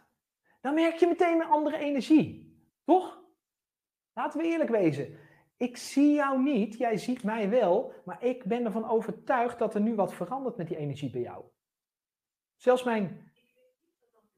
[0.61, 2.57] dan merk je meteen een andere energie.
[2.85, 3.23] Toch?
[4.15, 5.19] Laten we eerlijk wezen.
[5.57, 9.81] Ik zie jou niet, jij ziet mij wel, maar ik ben ervan overtuigd dat er
[9.81, 11.45] nu wat verandert met die energie bij jou.
[12.57, 13.33] Zelfs mijn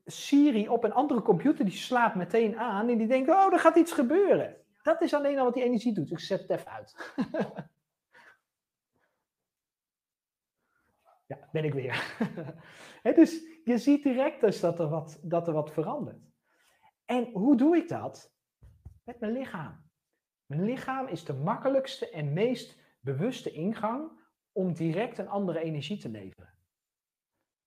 [0.05, 3.77] Siri op een andere computer, die slaat meteen aan en die denkt, oh, er gaat
[3.77, 4.57] iets gebeuren.
[4.83, 6.11] Dat is alleen al wat die energie doet.
[6.11, 7.13] Ik zet het even uit.
[11.31, 12.17] Ja, ben ik weer.
[13.15, 16.31] dus je ziet direct dus dat er, wat, dat er wat verandert.
[17.05, 18.35] En hoe doe ik dat?
[19.05, 19.91] Met mijn lichaam.
[20.47, 24.11] Mijn lichaam is de makkelijkste en meest bewuste ingang
[24.53, 26.55] om direct een andere energie te leveren.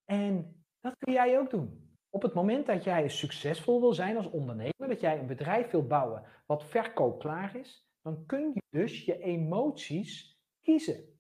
[0.05, 1.97] En dat kun jij ook doen.
[2.09, 5.88] Op het moment dat jij succesvol wil zijn als ondernemer, dat jij een bedrijf wil
[5.88, 11.12] bouwen wat verkoopklaar is, dan kun je dus je emoties kiezen.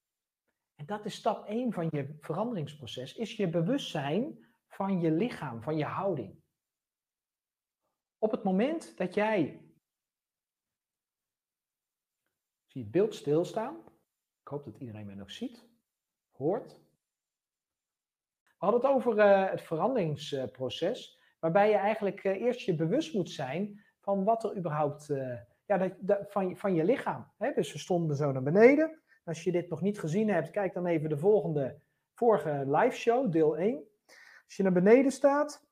[0.85, 5.85] Dat is stap 1 van je veranderingsproces, is je bewustzijn van je lichaam, van je
[5.85, 6.41] houding.
[8.17, 9.67] Op het moment dat jij
[12.65, 13.75] zie het beeld stilstaan,
[14.41, 15.69] ik hoop dat iedereen mij nog ziet,
[16.31, 16.81] hoort.
[18.33, 23.29] We hadden het over uh, het veranderingsproces, waarbij je eigenlijk uh, eerst je bewust moet
[23.29, 27.31] zijn van wat er überhaupt, uh, ja, dat, van, van je lichaam.
[27.37, 27.53] Hè?
[27.53, 29.02] Dus we stonden zo naar beneden.
[29.23, 31.79] Als je dit nog niet gezien hebt, kijk dan even de volgende,
[32.13, 33.83] vorige live show, deel 1.
[34.45, 35.65] Als je naar beneden staat,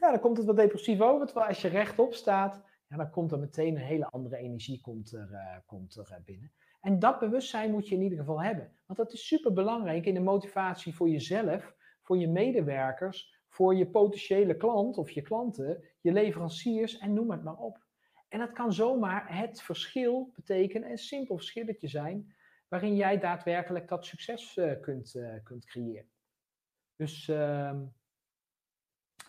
[0.00, 1.26] ja, dan komt het wat depressief over.
[1.26, 5.12] Terwijl als je rechtop staat, ja, dan komt er meteen een hele andere energie komt
[5.12, 6.52] er, uh, komt er uh, binnen.
[6.80, 8.72] En dat bewustzijn moet je in ieder geval hebben.
[8.86, 13.86] Want dat is super belangrijk in de motivatie voor jezelf, voor je medewerkers, voor je
[13.86, 17.84] potentiële klant of je klanten, je leveranciers en noem het maar op.
[18.28, 22.34] En dat kan zomaar het verschil betekenen, een simpel verschilletje zijn,
[22.72, 26.10] waarin jij daadwerkelijk dat succes uh, kunt, kunt creëren.
[26.96, 27.94] Dus um,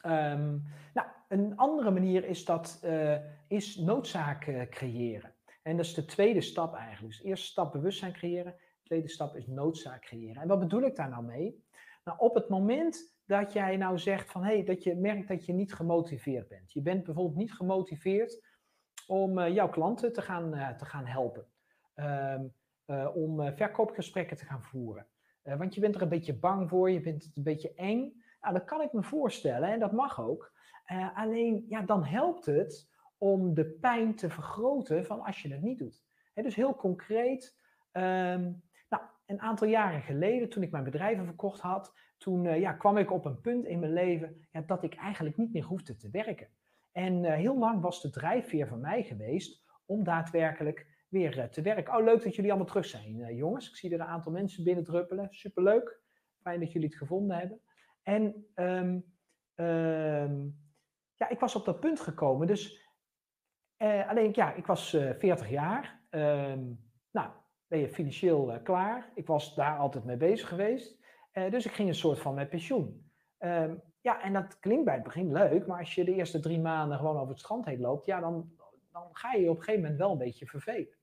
[0.05, 0.63] um,
[0.93, 3.17] nou, een andere manier is, dat, uh,
[3.47, 5.35] is noodzaak creëren.
[5.61, 7.15] En dat is de tweede stap eigenlijk.
[7.15, 10.41] Dus eerste stap bewustzijn creëren, tweede stap is noodzaak creëren.
[10.41, 11.65] En wat bedoel ik daar nou mee?
[12.03, 15.45] Nou, op het moment dat jij nou zegt van hé, hey, dat je merkt dat
[15.45, 16.71] je niet gemotiveerd bent.
[16.73, 18.45] Je bent bijvoorbeeld niet gemotiveerd
[19.07, 21.47] om jouw klanten te gaan, te gaan helpen.
[21.95, 22.53] Um,
[23.13, 25.07] om verkoopgesprekken te gaan voeren.
[25.43, 28.23] want je bent er een beetje bang voor, je bent het een beetje eng.
[28.41, 30.53] Nou, dat kan ik me voorstellen en dat mag ook.
[31.13, 35.77] Alleen, ja, dan helpt het om de pijn te vergroten van als je het niet
[35.77, 36.03] doet.
[36.33, 37.57] Dus heel concreet,
[37.91, 42.97] um, nou, een aantal jaren geleden, toen ik mijn bedrijven verkocht had, toen ja, kwam
[42.97, 46.09] ik op een punt in mijn leven ja, dat ik eigenlijk niet meer hoefde te
[46.09, 46.47] werken.
[46.91, 51.97] En heel lang was de drijfveer van mij geweest om daadwerkelijk weer te werken.
[51.97, 53.69] Oh, leuk dat jullie allemaal terug zijn, jongens.
[53.69, 55.27] Ik zie er een aantal mensen binnen druppelen.
[55.31, 56.01] Superleuk.
[56.41, 57.61] Fijn dat jullie het gevonden hebben.
[58.03, 59.03] En um,
[59.65, 60.61] um,
[61.15, 62.47] ja, ik was op dat punt gekomen.
[62.47, 62.89] Dus
[63.77, 66.01] uh, alleen, ja, ik was uh, 40 jaar.
[66.09, 66.79] Um,
[67.11, 67.29] nou,
[67.67, 69.11] ben je financieel klaar.
[69.15, 71.01] Ik was daar altijd mee bezig geweest.
[71.31, 73.11] Eh, dus ik ging een soort van met pensioen.
[74.01, 76.97] ja, en dat klinkt bij het begin leuk, maar als je de eerste drie maanden
[76.97, 78.51] gewoon over het strand heen loopt, ja, dan,
[78.91, 80.95] dan ga je je op een gegeven moment wel een beetje vervelen.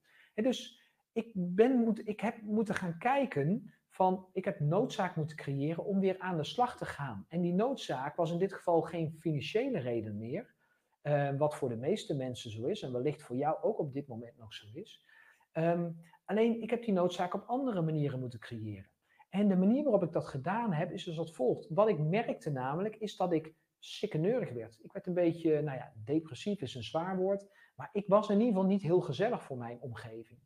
[0.43, 0.80] Dus
[1.12, 6.01] ik, ben, moet, ik heb moeten gaan kijken van ik heb noodzaak moeten creëren om
[6.01, 7.24] weer aan de slag te gaan.
[7.28, 10.55] En die noodzaak was in dit geval geen financiële reden meer,
[11.03, 14.07] uh, wat voor de meeste mensen zo is en wellicht voor jou ook op dit
[14.09, 15.05] moment nog zo is.
[15.53, 18.91] Um, alleen ik heb die noodzaak op andere manieren moeten creëren.
[19.30, 21.68] En de manier waarop ik dat gedaan heb is dus als volgt.
[21.68, 24.78] Wat ik merkte namelijk is dat ik sikkeneurig werd.
[24.82, 27.47] Ik werd een beetje, nou ja, depressief is een zwaar woord,
[27.80, 30.38] maar ik was in ieder geval niet heel gezellig voor mijn omgeving.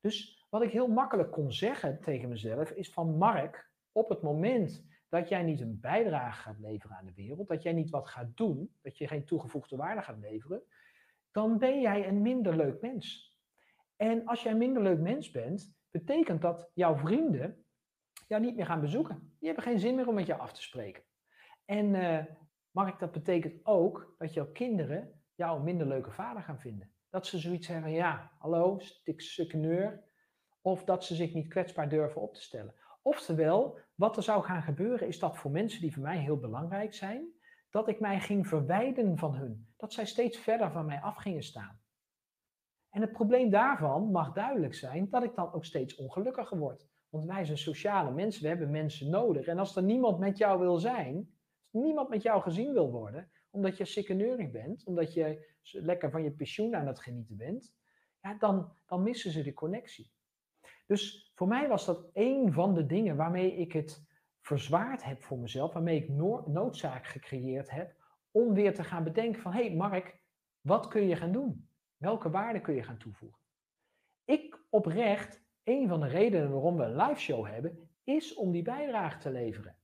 [0.00, 4.84] Dus wat ik heel makkelijk kon zeggen tegen mezelf is van Mark, op het moment
[5.08, 8.36] dat jij niet een bijdrage gaat leveren aan de wereld, dat jij niet wat gaat
[8.36, 10.62] doen, dat je geen toegevoegde waarde gaat leveren,
[11.30, 13.36] dan ben jij een minder leuk mens.
[13.96, 17.64] En als jij een minder leuk mens bent, betekent dat jouw vrienden
[18.28, 19.36] jou niet meer gaan bezoeken.
[19.38, 21.02] Die hebben geen zin meer om met jou af te spreken.
[21.64, 22.24] En uh,
[22.70, 26.90] Mark, dat betekent ook dat jouw kinderen jou minder leuke vader gaan vinden.
[27.10, 30.04] Dat ze zoiets hebben, ja, hallo, stik sukkeneur.
[30.60, 32.74] Of dat ze zich niet kwetsbaar durven op te stellen.
[33.02, 36.94] Oftewel, wat er zou gaan gebeuren is dat voor mensen die voor mij heel belangrijk
[36.94, 37.28] zijn,
[37.70, 39.72] dat ik mij ging verwijden van hun.
[39.76, 41.80] Dat zij steeds verder van mij af gingen staan.
[42.90, 46.88] En het probleem daarvan mag duidelijk zijn dat ik dan ook steeds ongelukkiger word.
[47.08, 49.46] Want wij zijn sociale mensen, we hebben mensen nodig.
[49.46, 51.16] En als er niemand met jou wil zijn,
[51.72, 56.22] als niemand met jou gezien wil worden, omdat je sikkeneurig bent, omdat je lekker van
[56.22, 57.74] je pensioen aan het genieten bent,
[58.22, 60.10] ja, dan, dan missen ze de connectie.
[60.86, 64.06] Dus voor mij was dat een van de dingen waarmee ik het
[64.40, 66.08] verzwaard heb voor mezelf, waarmee ik
[66.46, 67.96] noodzaak gecreëerd heb
[68.30, 70.20] om weer te gaan bedenken van, hé hey Mark,
[70.60, 71.68] wat kun je gaan doen?
[71.96, 73.40] Welke waarde kun je gaan toevoegen?
[74.24, 78.62] Ik oprecht, een van de redenen waarom we een live show hebben, is om die
[78.62, 79.77] bijdrage te leveren.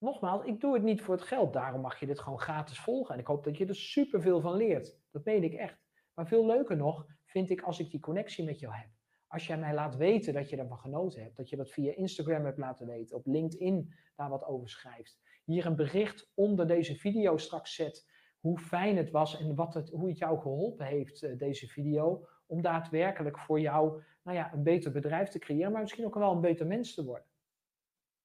[0.00, 1.52] Nogmaals, ik doe het niet voor het geld.
[1.52, 3.14] Daarom mag je dit gewoon gratis volgen.
[3.14, 4.96] En ik hoop dat je er superveel van leert.
[5.10, 5.86] Dat meen ik echt.
[6.14, 8.88] Maar veel leuker nog vind ik als ik die connectie met jou heb.
[9.26, 11.36] Als jij mij laat weten dat je ervan genoten hebt.
[11.36, 13.16] Dat je dat via Instagram hebt laten weten.
[13.16, 15.20] Op LinkedIn daar wat over schrijft.
[15.44, 18.10] Hier een bericht onder deze video straks zet.
[18.40, 22.26] Hoe fijn het was en wat het, hoe het jou geholpen heeft, eh, deze video.
[22.46, 25.72] Om daadwerkelijk voor jou nou ja, een beter bedrijf te creëren.
[25.72, 27.27] Maar misschien ook wel een beter mens te worden.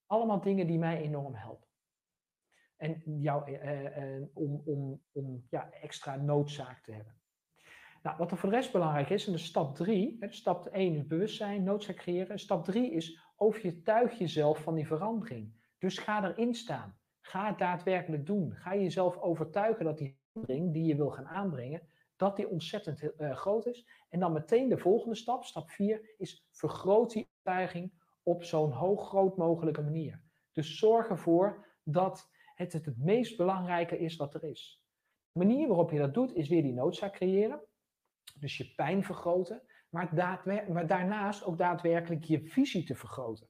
[0.08, 1.68] Allemaal dingen die mij enorm helpen.
[2.78, 7.22] En jou, eh, eh, om, om, om ja, extra noodzaak te hebben.
[8.04, 11.08] Nou, wat er voor de rest belangrijk is, en de stap 3, stap 1 is
[11.08, 12.40] bewustzijn, noodzaak creëren.
[12.40, 15.54] Stap 3 is overtuig jezelf van die verandering.
[15.78, 16.98] Dus ga erin staan.
[17.22, 18.56] Ga het daadwerkelijk doen.
[18.56, 21.82] Ga jezelf overtuigen dat die verandering die je wil gaan aanbrengen,
[22.16, 23.88] dat die ontzettend uh, groot is.
[24.10, 27.92] En dan meteen de volgende stap, stap 4, is vergroot die overtuiging
[28.24, 30.22] op zo'n hoog groot mogelijke manier.
[30.52, 34.84] Dus zorg ervoor dat het het, meest belangrijke is wat er is.
[35.32, 37.62] De manier waarop je dat doet, is weer die noodzaak creëren.
[38.40, 43.48] Dus je pijn vergroten, maar, maar daarnaast ook daadwerkelijk je visie te vergroten.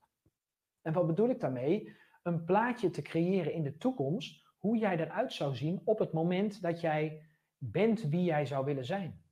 [0.81, 1.95] En wat bedoel ik daarmee?
[2.23, 6.61] Een plaatje te creëren in de toekomst, hoe jij eruit zou zien op het moment
[6.61, 7.25] dat jij
[7.57, 9.23] bent wie jij zou willen zijn.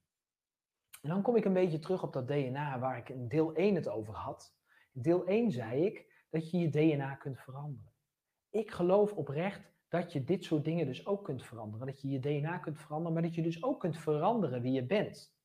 [1.01, 3.75] En dan kom ik een beetje terug op dat DNA waar ik in deel 1
[3.75, 4.55] het over had.
[4.91, 7.91] Deel 1 zei ik dat je je DNA kunt veranderen.
[8.49, 11.87] Ik geloof oprecht dat je dit soort dingen dus ook kunt veranderen.
[11.87, 14.85] Dat je je DNA kunt veranderen, maar dat je dus ook kunt veranderen wie je
[14.85, 15.35] bent.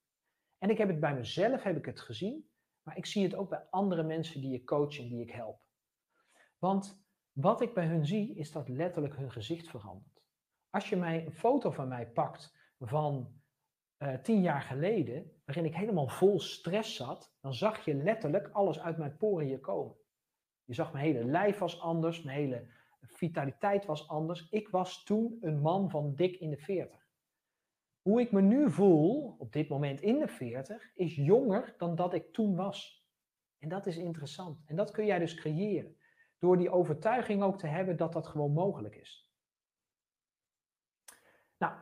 [0.59, 2.49] En ik heb het bij mezelf heb ik het gezien,
[2.82, 5.61] maar ik zie het ook bij andere mensen die ik coach en die ik help.
[6.59, 10.22] Want wat ik bij hun zie, is dat letterlijk hun gezicht verandert.
[10.70, 13.36] Als je mij een foto van mij pakt van
[13.99, 18.80] uh, tien jaar geleden, waarin ik helemaal vol stress zat, dan zag je letterlijk alles
[18.80, 19.97] uit mijn poriën komen.
[20.64, 22.66] Je zag mijn hele lijf was anders, mijn hele
[23.01, 24.49] vitaliteit was anders.
[24.49, 27.07] Ik was toen een man van dik in de 40.
[28.03, 32.14] Hoe ik me nu voel, op dit moment in de 40, is jonger dan dat
[32.14, 33.07] ik toen was.
[33.59, 34.62] En dat is interessant.
[34.66, 35.97] En dat kun jij dus creëren.
[36.38, 39.34] Door die overtuiging ook te hebben dat dat gewoon mogelijk is.
[41.59, 41.78] Nou,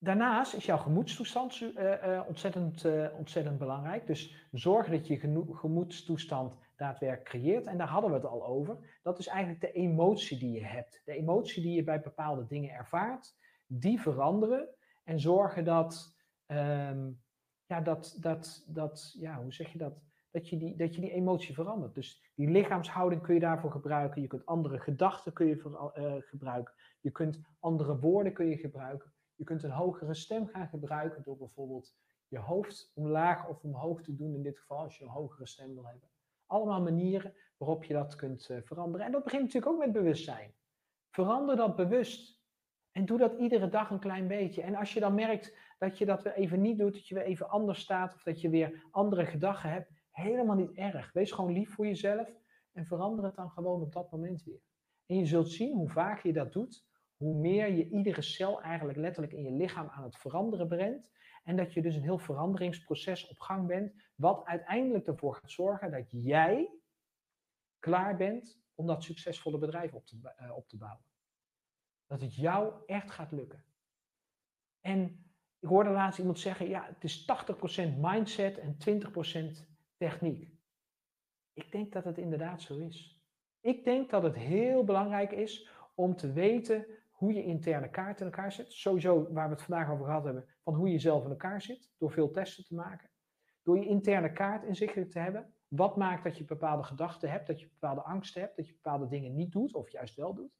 [0.00, 4.06] daarnaast is jouw gemoedstoestand uh, uh, ontzettend, uh, ontzettend belangrijk.
[4.06, 7.66] Dus zorg dat je gemoedstoestand daadwerkelijk creëert.
[7.66, 8.98] En daar hadden we het al over.
[9.02, 11.02] Dat is eigenlijk de emotie die je hebt.
[11.04, 13.36] De emotie die je bij bepaalde dingen ervaart.
[13.66, 14.68] Die veranderen
[15.04, 17.20] en zorgen dat, um,
[17.66, 19.92] ja, dat, dat, dat, ja, hoe zeg je dat?
[20.30, 21.94] Dat je, die, dat je die emotie verandert.
[21.94, 24.22] Dus die lichaamshouding kun je daarvoor gebruiken.
[24.22, 26.74] Je kunt andere gedachten kun je gebruiken.
[27.00, 29.12] Je kunt andere woorden kun je gebruiken.
[29.40, 31.94] Je kunt een hogere stem gaan gebruiken door bijvoorbeeld
[32.28, 34.34] je hoofd omlaag of omhoog te doen.
[34.34, 36.08] In dit geval als je een hogere stem wil hebben.
[36.46, 39.06] Allemaal manieren waarop je dat kunt uh, veranderen.
[39.06, 40.54] En dat begint natuurlijk ook met bewustzijn.
[41.10, 42.42] Verander dat bewust.
[42.90, 44.62] En doe dat iedere dag een klein beetje.
[44.62, 47.24] En als je dan merkt dat je dat weer even niet doet, dat je weer
[47.24, 51.12] even anders staat of dat je weer andere gedachten hebt, helemaal niet erg.
[51.12, 52.28] Wees gewoon lief voor jezelf
[52.72, 54.60] en verander het dan gewoon op dat moment weer.
[55.06, 56.88] En je zult zien hoe vaker je dat doet,
[57.20, 61.08] hoe meer je iedere cel eigenlijk letterlijk in je lichaam aan het veranderen brengt.
[61.44, 65.90] En dat je dus een heel veranderingsproces op gang bent, wat uiteindelijk ervoor gaat zorgen
[65.90, 66.70] dat jij
[67.78, 71.04] klaar bent om dat succesvolle bedrijf op te, uh, op te bouwen.
[72.06, 73.64] Dat het jou echt gaat lukken.
[74.80, 75.24] En
[75.58, 77.26] ik hoorde laatst iemand zeggen, ja, het is
[77.90, 79.66] 80% mindset en 20%
[79.96, 80.52] techniek.
[81.52, 83.22] Ik denk dat het inderdaad zo is.
[83.60, 86.86] Ik denk dat het heel belangrijk is om te weten
[87.20, 88.72] hoe je interne kaart in elkaar zit.
[88.72, 91.90] Sowieso waar we het vandaag over gehad hebben, van hoe je zelf in elkaar zit,
[91.98, 93.10] door veel testen te maken.
[93.62, 95.54] Door je interne kaart inzichtelijk te hebben.
[95.68, 99.08] Wat maakt dat je bepaalde gedachten hebt, dat je bepaalde angsten hebt, dat je bepaalde
[99.08, 100.58] dingen niet doet of juist wel doet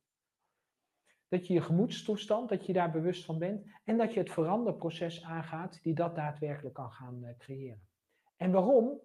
[1.30, 5.22] dat je je gemoedstoestand, dat je daar bewust van bent en dat je het veranderproces
[5.22, 7.88] aangaat die dat daadwerkelijk kan gaan uh, creëren.
[8.36, 9.00] En waarom?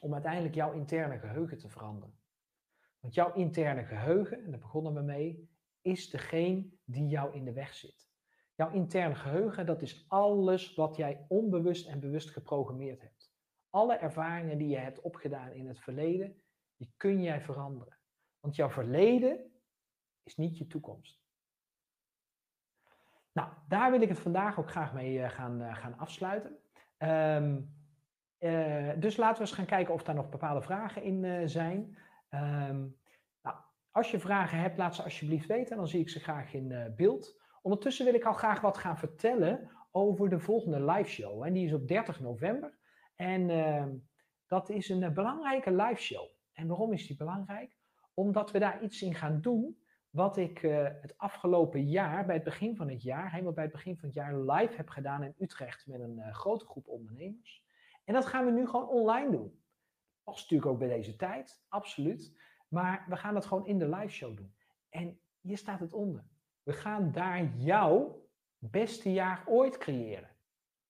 [0.00, 2.18] Om uiteindelijk jouw interne geheugen te veranderen.
[3.00, 5.53] Want jouw interne geheugen, en daar begonnen we mee,
[5.84, 8.08] is degene die jou in de weg zit.
[8.54, 13.32] Jouw interne geheugen, dat is alles wat jij onbewust en bewust geprogrammeerd hebt.
[13.70, 16.42] Alle ervaringen die je hebt opgedaan in het verleden,
[16.76, 17.98] die kun jij veranderen.
[18.40, 19.52] Want jouw verleden
[20.22, 21.22] is niet je toekomst.
[23.32, 26.58] Nou, daar wil ik het vandaag ook graag mee uh, gaan, uh, gaan afsluiten.
[26.98, 27.74] Um,
[28.38, 31.98] uh, dus laten we eens gaan kijken of daar nog bepaalde vragen in zijn.
[32.30, 32.94] Nou,
[33.94, 35.76] als je vragen hebt, laat ze alsjeblieft weten.
[35.76, 37.40] Dan zie ik ze graag in beeld.
[37.62, 41.42] Ondertussen wil ik al graag wat gaan vertellen over de volgende live show.
[41.42, 42.78] En die is op 30 november.
[43.16, 43.94] En ehm,
[44.46, 46.28] dat is een belangrijke live show.
[46.52, 47.76] En waarom is die belangrijk?
[48.14, 49.78] Omdat we daar iets in gaan doen
[50.10, 53.72] wat ik uh, het afgelopen jaar, bij het begin van het jaar, helemaal bij het
[53.72, 57.64] begin van het jaar, live heb gedaan in Utrecht met een grote groep ondernemers.
[58.04, 59.62] En dat gaan we nu gewoon online doen.
[60.22, 62.38] Past natuurlijk ook bij deze tijd, absoluut.
[62.74, 64.54] Maar we gaan dat gewoon in de live show doen.
[64.88, 66.24] En hier staat het onder.
[66.62, 70.36] We gaan daar jouw beste jaar ooit creëren.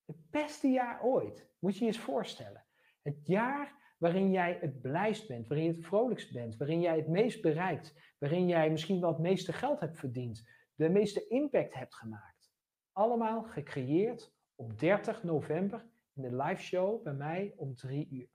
[0.04, 1.48] Het beste jaar ooit.
[1.58, 2.64] Moet je je eens voorstellen.
[3.02, 7.08] Het jaar waarin jij het blijst bent, waarin je het vrolijkst bent, waarin jij het
[7.08, 11.94] meest bereikt, waarin jij misschien wel het meeste geld hebt verdiend, de meeste impact hebt
[11.94, 12.52] gemaakt.
[12.92, 18.28] Allemaal gecreëerd op 30 november in de live show bij mij om drie uur.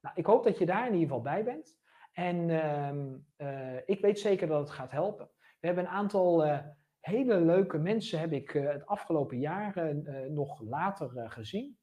[0.00, 1.82] Nou, ik hoop dat je daar in ieder geval bij bent.
[2.14, 2.48] En
[3.38, 5.30] uh, ik weet zeker dat het gaat helpen.
[5.60, 6.58] We hebben een aantal uh,
[7.00, 9.94] hele leuke mensen, heb ik uh, het afgelopen jaar
[10.30, 11.78] nog later gezien.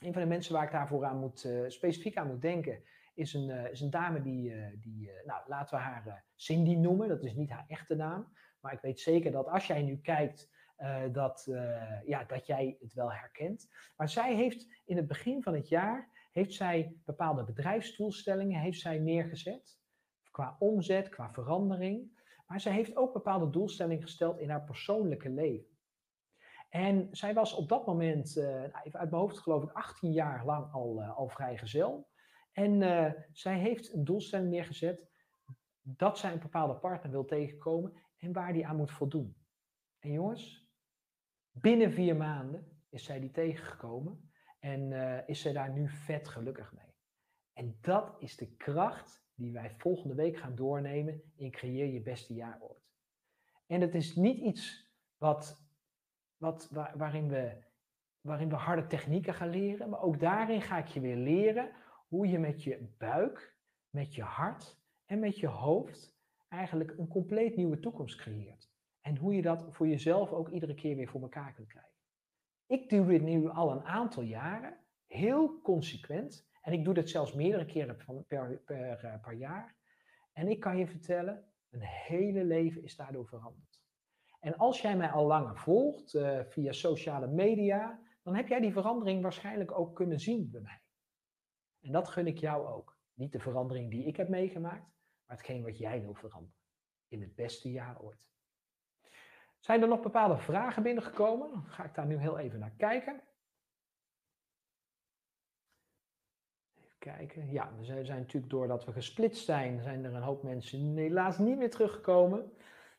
[0.00, 2.82] Een van de mensen waar ik daarvoor aan moet, specifiek aan moet denken,
[3.14, 7.08] is een, is een dame die, die nou, laten we haar Cindy noemen.
[7.08, 8.32] Dat is niet haar echte naam.
[8.60, 10.50] Maar ik weet zeker dat als jij nu kijkt,
[11.12, 11.48] dat,
[12.04, 13.68] ja, dat jij het wel herkent.
[13.96, 18.98] Maar zij heeft in het begin van het jaar, heeft zij bepaalde bedrijfsdoelstellingen heeft zij
[18.98, 19.78] neergezet.
[20.30, 22.16] Qua omzet, qua verandering.
[22.46, 25.76] Maar zij heeft ook bepaalde doelstellingen gesteld in haar persoonlijke leven.
[26.68, 30.44] En zij was op dat moment, uh, even uit mijn hoofd geloof ik, 18 jaar
[30.44, 32.08] lang al, uh, al vrijgezel.
[32.52, 35.08] En uh, zij heeft een doelstelling neergezet
[35.82, 39.36] dat zij een bepaalde partner wil tegenkomen en waar die aan moet voldoen.
[39.98, 40.68] En jongens,
[41.50, 44.27] binnen vier maanden is zij die tegengekomen
[44.68, 44.92] en
[45.26, 46.94] is zij daar nu vet gelukkig mee.
[47.52, 52.34] En dat is de kracht die wij volgende week gaan doornemen in Creëer je beste
[52.34, 52.92] jaar ooit.
[53.66, 55.68] En het is niet iets wat
[56.38, 57.56] wat, waarin, we,
[58.20, 59.88] waarin we harde technieken gaan leren.
[59.88, 61.70] Maar ook daarin ga ik je weer leren
[62.08, 63.56] hoe je met je buik,
[63.90, 66.16] met je hart en met je hoofd
[66.48, 68.70] eigenlijk een compleet nieuwe toekomst creëert.
[69.00, 71.97] En hoe je dat voor jezelf ook iedere keer weer voor elkaar kunt krijgen.
[72.68, 76.48] Ik doe dit nu al een aantal jaren, heel consequent.
[76.60, 77.96] En ik doe dit zelfs meerdere keren
[78.26, 79.76] per, eh, per jaar.
[80.32, 83.80] En ik kan je vertellen, mijn hele leven is daardoor veranderd.
[84.40, 88.72] En als jij mij al langer volgt uh, via sociale media, dan heb jij die
[88.72, 90.82] verandering waarschijnlijk ook kunnen zien bij mij.
[91.80, 92.98] En dat gun ik jou ook.
[93.14, 94.92] Niet de verandering die ik heb meegemaakt,
[95.24, 96.56] maar hetgeen wat jij wil veranderen.
[97.08, 98.28] In het beste jaar ooit.
[99.58, 101.50] Zijn er nog bepaalde vragen binnengekomen?
[101.50, 103.20] Dan ga ik daar nu heel even naar kijken.
[106.76, 107.50] Even kijken.
[107.50, 111.58] Ja, we zijn, natuurlijk doordat we gesplitst zijn, zijn er een hoop mensen helaas niet
[111.58, 112.52] meer teruggekomen.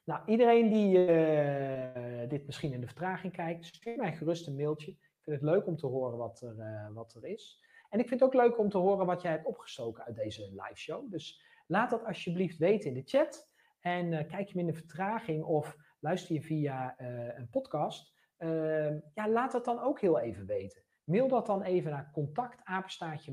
[0.04, 4.92] Nou, iedereen die uh, dit misschien in de vertraging kijkt, stuur mij gerust een mailtje.
[4.92, 7.64] Ik vind het leuk om te horen wat er, uh, wat er is.
[7.90, 10.42] En ik vind het ook leuk om te horen wat jij hebt opgestoken uit deze
[10.42, 11.12] live show.
[11.12, 13.50] Dus laat dat alsjeblieft weten in de chat.
[13.80, 17.00] En uh, kijk je in de vertraging of luister je via
[17.38, 18.14] een podcast.
[18.38, 20.82] Ehm, ja, laat dat dan ook heel even weten.
[21.04, 23.32] Mail dat dan even naar contactapenstaatje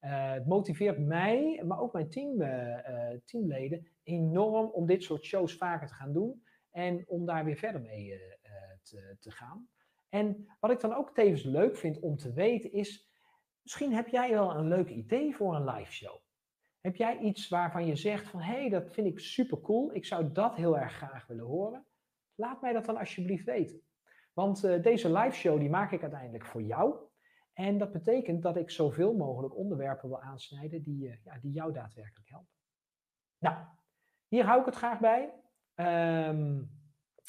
[0.00, 5.56] uh, het motiveert mij, maar ook mijn team, uh, teamleden enorm om dit soort shows
[5.56, 8.20] vaker te gaan doen en om daar weer verder mee
[8.82, 9.68] te, te, gaan.
[10.08, 13.10] En wat ik dan ook tevens leuk vind om te weten is,
[13.62, 16.20] misschien heb jij wel een leuk idee voor een live show.
[16.80, 20.04] Heb jij iets waarvan je zegt van, hé, hey, dat vind ik super cool, ik
[20.04, 21.86] zou dat heel erg graag willen horen?
[22.34, 23.82] Laat mij dat dan alsjeblieft weten.
[24.32, 27.08] Want deze live show die maak ik uiteindelijk voor jou.
[27.58, 31.72] En dat betekent dat ik zoveel mogelijk onderwerpen wil aansnijden die, eh, ja, die jou
[31.72, 32.52] daadwerkelijk helpen.
[33.38, 33.56] Nou,
[34.28, 35.32] hier hou ik het graag bij.
[35.74, 36.70] Um,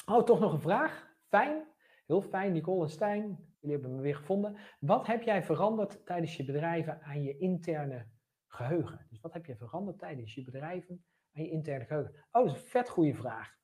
[0.06, 1.16] oh, toch nog een vraag.
[1.28, 1.66] Fijn,
[2.06, 3.22] heel fijn, Nicole en Stijn.
[3.60, 4.56] Jullie hebben me weer gevonden.
[4.80, 8.06] Wat heb jij veranderd tijdens je bedrijven aan je interne
[8.52, 9.06] geheugen?
[9.10, 12.14] Dus wat heb je veranderd tijdens je bedrijven aan je interne geheugen?
[12.14, 13.58] Oh, dat is een vet goede vraag.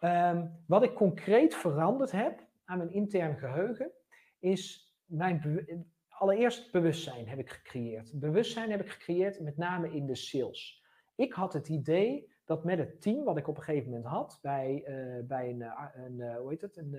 [0.00, 3.92] Um, wat ik concreet veranderd heb aan mijn interne geheugen
[4.38, 8.20] is mijn allereerst bewustzijn heb ik gecreëerd.
[8.20, 10.84] Bewustzijn heb ik gecreëerd met name in de sales.
[11.14, 14.38] Ik had het idee dat met het team wat ik op een gegeven moment had
[14.42, 16.94] bij, uh, bij een, uh, een uh, hoe heet het, een,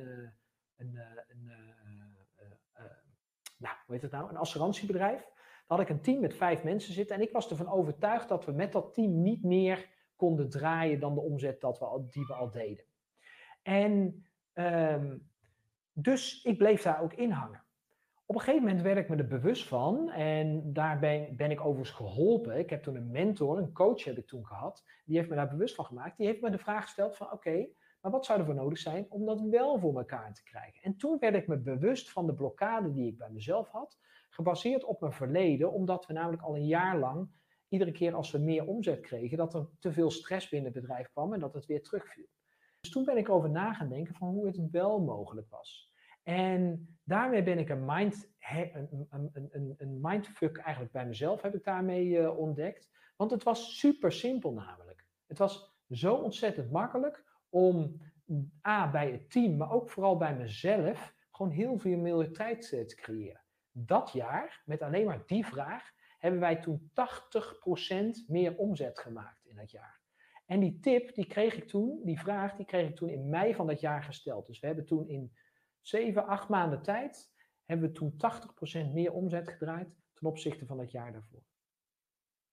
[0.76, 1.52] een, een
[3.58, 5.32] nou, hoe heet het nou, een assurantiebedrijf.
[5.66, 8.52] Had ik een team met vijf mensen zitten en ik was ervan overtuigd dat we
[8.52, 12.34] met dat team niet meer konden draaien dan de omzet dat we al, die we
[12.34, 12.86] al deden.
[13.62, 15.32] En um,
[15.94, 17.64] dus ik bleef daar ook in hangen.
[18.26, 21.60] Op een gegeven moment werd ik me er bewust van en daar ben, ben ik
[21.60, 22.58] overigens geholpen.
[22.58, 25.50] Ik heb toen een mentor, een coach heb ik toen gehad, die heeft me daar
[25.50, 26.18] bewust van gemaakt.
[26.18, 27.68] Die heeft me de vraag gesteld van oké,
[28.02, 30.82] maar wat zou er voor nodig zijn om dat wel voor elkaar te krijgen?
[30.82, 34.00] En toen werd ik me bewust van de blokkade die ik bij mezelf had,
[34.34, 37.30] gebaseerd op mijn verleden, omdat we namelijk al een jaar lang,
[37.68, 41.10] iedere keer als we meer omzet kregen, dat er te veel stress binnen het bedrijf
[41.12, 42.28] kwam en dat het weer terugviel.
[42.80, 45.92] Dus toen ben ik over na gaan denken van hoe het wel mogelijk was.
[46.24, 51.64] En daarmee ben ik een, mind, een, een, een, mindfuck eigenlijk bij mezelf heb ik
[51.64, 52.90] daarmee uh, ontdekt.
[53.16, 55.06] Want het was super simpel namelijk.
[55.28, 58.02] Het was zo ontzettend makkelijk om
[58.68, 62.86] A, bij het team, maar ook vooral bij mezelf, gewoon heel veel meer tijd eh,
[62.86, 63.43] te creëren.
[63.76, 66.92] Dat jaar, met alleen maar die vraag, hebben wij toen
[68.26, 70.02] 80% meer omzet gemaakt in dat jaar.
[70.46, 73.56] En die tip, die kreeg ik toen, die vraag, die kreeg ik toen in mei
[73.56, 74.48] van dat jaar gesteld.
[74.48, 75.34] Dus we hebben toen in
[75.82, 77.32] zeven, acht maanden tijd
[77.66, 78.14] hebben we toen
[78.90, 81.44] 80% meer omzet gedraaid ten opzichte van het jaar daarvoor.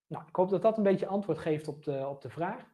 [0.07, 2.65] Nou, ik hoop dat dat een beetje antwoord geeft op de, op de vraag.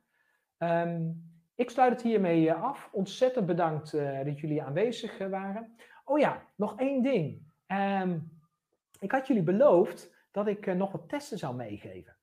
[0.59, 2.89] Um, ik sluit het hiermee eh, af.
[2.93, 5.77] Ontzettend bedankt uh, dat jullie aanwezig uh, waren.
[6.05, 7.53] Oh ja, nog één ding.
[7.67, 8.36] Um,
[9.07, 12.17] ik had jullie beloofd dat ik nog wat testen zou meegeven.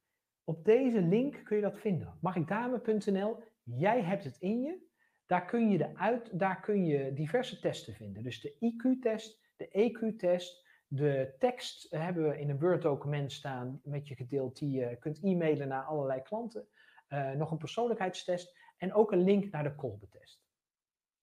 [0.44, 2.18] Op deze link kun je dat vinden.
[2.22, 3.44] Magikdame.nl.
[3.64, 4.92] Jij hebt het in je.
[5.26, 8.24] Daar kun je, de uit, daar kun je diverse testen vinden.
[8.24, 14.16] Dus de IQ-test, de EQ-test, de tekst hebben we in een Word-document staan met je
[14.16, 16.68] gedeeld die je kunt e-mailen naar allerlei klanten.
[17.10, 20.44] Uh, nog een persoonlijkheidstest en ook een link naar de Kolbe-test.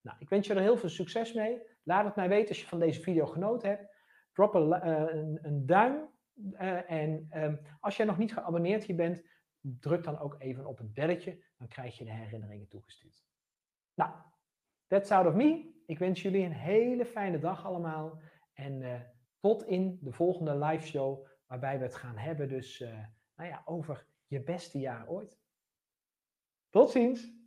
[0.00, 1.62] Nou, ik wens je er heel veel succes mee.
[1.82, 3.89] Laat het mij weten als je van deze video genoten hebt.
[4.40, 6.08] Drop een, uh, een, een duim.
[6.34, 9.22] Uh, en um, als jij nog niet geabonneerd hier bent,
[9.60, 11.44] druk dan ook even op het belletje.
[11.56, 13.24] Dan krijg je de herinneringen toegestuurd.
[13.94, 14.10] Nou,
[14.86, 15.82] that's out of me.
[15.86, 18.20] Ik wens jullie een hele fijne dag allemaal.
[18.52, 19.00] En uh,
[19.40, 22.78] tot in de volgende live show, waarbij we het gaan hebben dus,
[23.34, 25.40] nou ja, over je beste jaar ooit.
[26.70, 27.39] Tot ziens!